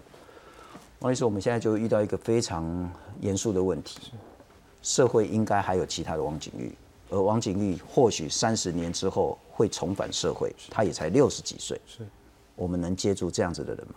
[1.01, 2.91] 王医师，我们现在就遇到一个非常
[3.21, 4.13] 严肃的问题。
[4.85, 6.71] 社会应该还有其他的王景玉，
[7.09, 12.07] 而王景玉或许三十年之后会重返社会，他也才六十几岁，是，
[12.55, 13.95] 我们能接住这样子的人吗？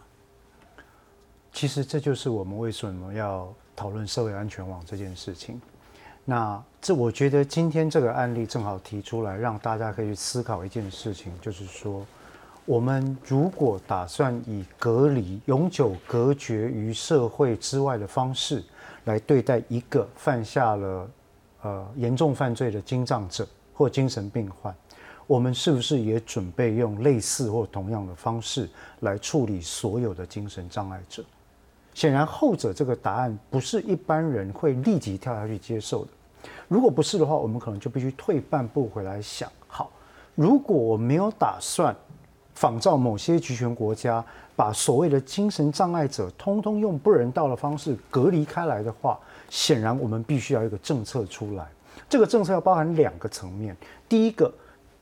[1.51, 5.59] 其实这就是我们为什么要讨论社会安全网这件事情。
[6.23, 12.05] 那这我觉得今天这个案例正好提出来，让大家可以去思考一件事情，就是说，
[12.63, 18.63] 我们如果打算以隔离、永久隔绝于社会之外的方式。
[19.07, 21.09] 来对待一个犯下了
[21.61, 24.75] 呃严重犯罪的精障者或精神病患，
[25.25, 31.23] 我们是不是也准备用类似或同样的方式来处理所有的精神障碍者？
[31.93, 36.11] 显然后者这个答案不是一般人会立即跳下去接受的。
[36.67, 39.89] 如果不是的话，我们可能就必须退半步回来想：好，
[40.35, 41.95] 如果我没有打算
[42.53, 44.23] 仿照某些集权国家。
[44.57, 49.19] 把所谓的精神障碍者通通用不人道的方式隔离开来的话，
[49.51, 51.67] 显然我们必须要一个政策出来。
[52.09, 53.77] 这个政策要包含两个层面：
[54.09, 54.51] 第一个，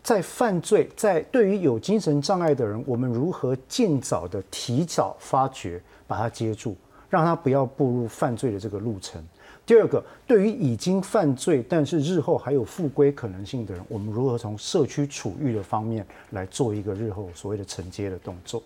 [0.04, 6.76] 在犯罪，在对于有精神障碍的人，我们如何尽早的提早发觉，把他接住，
[7.10, 9.22] 让他不要步入犯罪的这个路程；
[9.66, 18.62] 第二个，对于已经犯罪但是日后还有复归可能性的人，我们如何从社区处遇的方面来做一个日后所谓的承接的动作。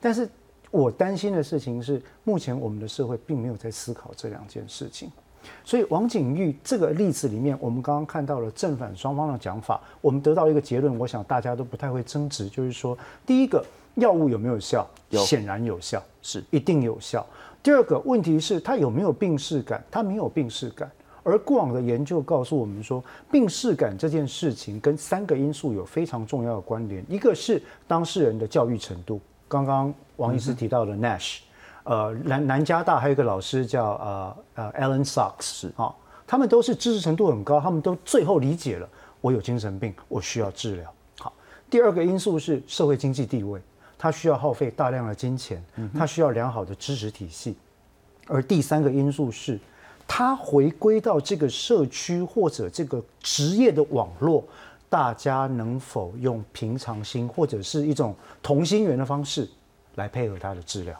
[0.00, 0.28] 但是
[0.70, 5.10] 我担心的事情是，目前我们的社会并没有在思考这两件事情。
[5.64, 14.86] 所以王景玉这个例子里面，我们刚刚看到了正反双方的讲法，我们得到一个结论，我想大家都不太会争执，就是说，第一个，药物有没有效？
[15.10, 17.24] 有，显然有效，是一定有效。
[17.62, 19.82] 第二个问题是，他有没有病逝感？
[19.90, 20.90] 他没有病逝感。
[21.22, 29.20] 而过往的研究告诉我们说，病逝感这件事情跟三个因素有非常重要的关联，一个是当事人的教育程度。
[29.48, 31.38] 刚刚王医师提到的 Nash，
[31.84, 35.92] 呃，南南加大还有一个老师叫呃呃 Alan Sachs，是啊，
[36.26, 38.88] 他们都是知识程度很高，他们都最后理解了
[39.20, 40.92] 我有精神病，我需要治疗。
[41.18, 41.32] 好，
[41.70, 43.60] 第二个因素是社会经济地位，
[43.96, 45.64] 它需要耗费大量的金钱，
[45.96, 47.56] 它需要良好的知识体系。
[48.26, 49.58] 而第三个因素是，
[50.06, 54.44] 他回归到这个社区或者这个职业的网络，
[54.88, 59.48] 大家能否用平常心或者是一种同心圆的方式
[59.96, 60.98] 来配合他的治疗？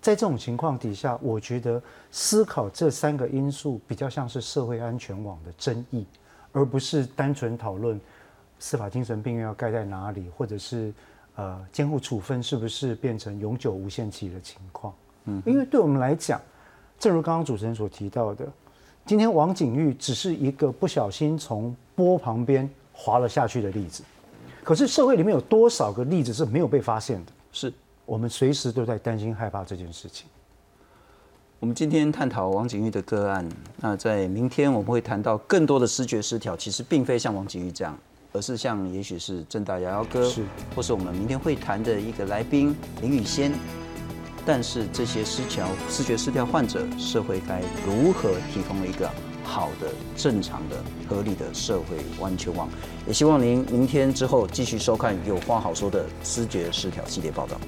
[0.00, 6.06] 在这种情况底下，我觉得思考这三个因素比较像是社会安全网的争议，
[6.52, 7.98] 而不是单纯讨论
[8.58, 10.92] 司法精神病院要盖在哪里，或者是
[11.36, 14.94] 呃监护处分是不是变成永久无限期的情况。
[15.24, 16.38] 嗯，因为对我们来讲，
[16.98, 18.46] 正如刚刚主持人所提到的，
[19.06, 24.02] 今天王景玉只是一个不小心从波旁边滑了下去的例子，
[24.62, 27.32] 可是社会里面有多少个例子是没有被发现的？
[27.52, 27.72] 是。
[28.06, 30.26] 我们随时都在担心害怕这件事情。
[31.58, 33.48] 我们今天探讨王景玉的个案，
[33.78, 37.98] 那在明天我们会谈到更多的视觉失调，其实并非像王景玉这样，
[38.32, 40.44] 而是像也许是正大瑶瑶哥，是，
[40.76, 43.52] 或是我们明天会谈的一个来宾林雨仙。
[44.46, 49.10] 但是这些失调、视觉失调患者，社会该如何提供一个
[49.42, 50.76] 好的、正常的、
[51.08, 52.68] 合理的社会安全网？
[53.06, 57.58] 也希望您明天之后继续收看《有话好说》的视觉失调系列报道。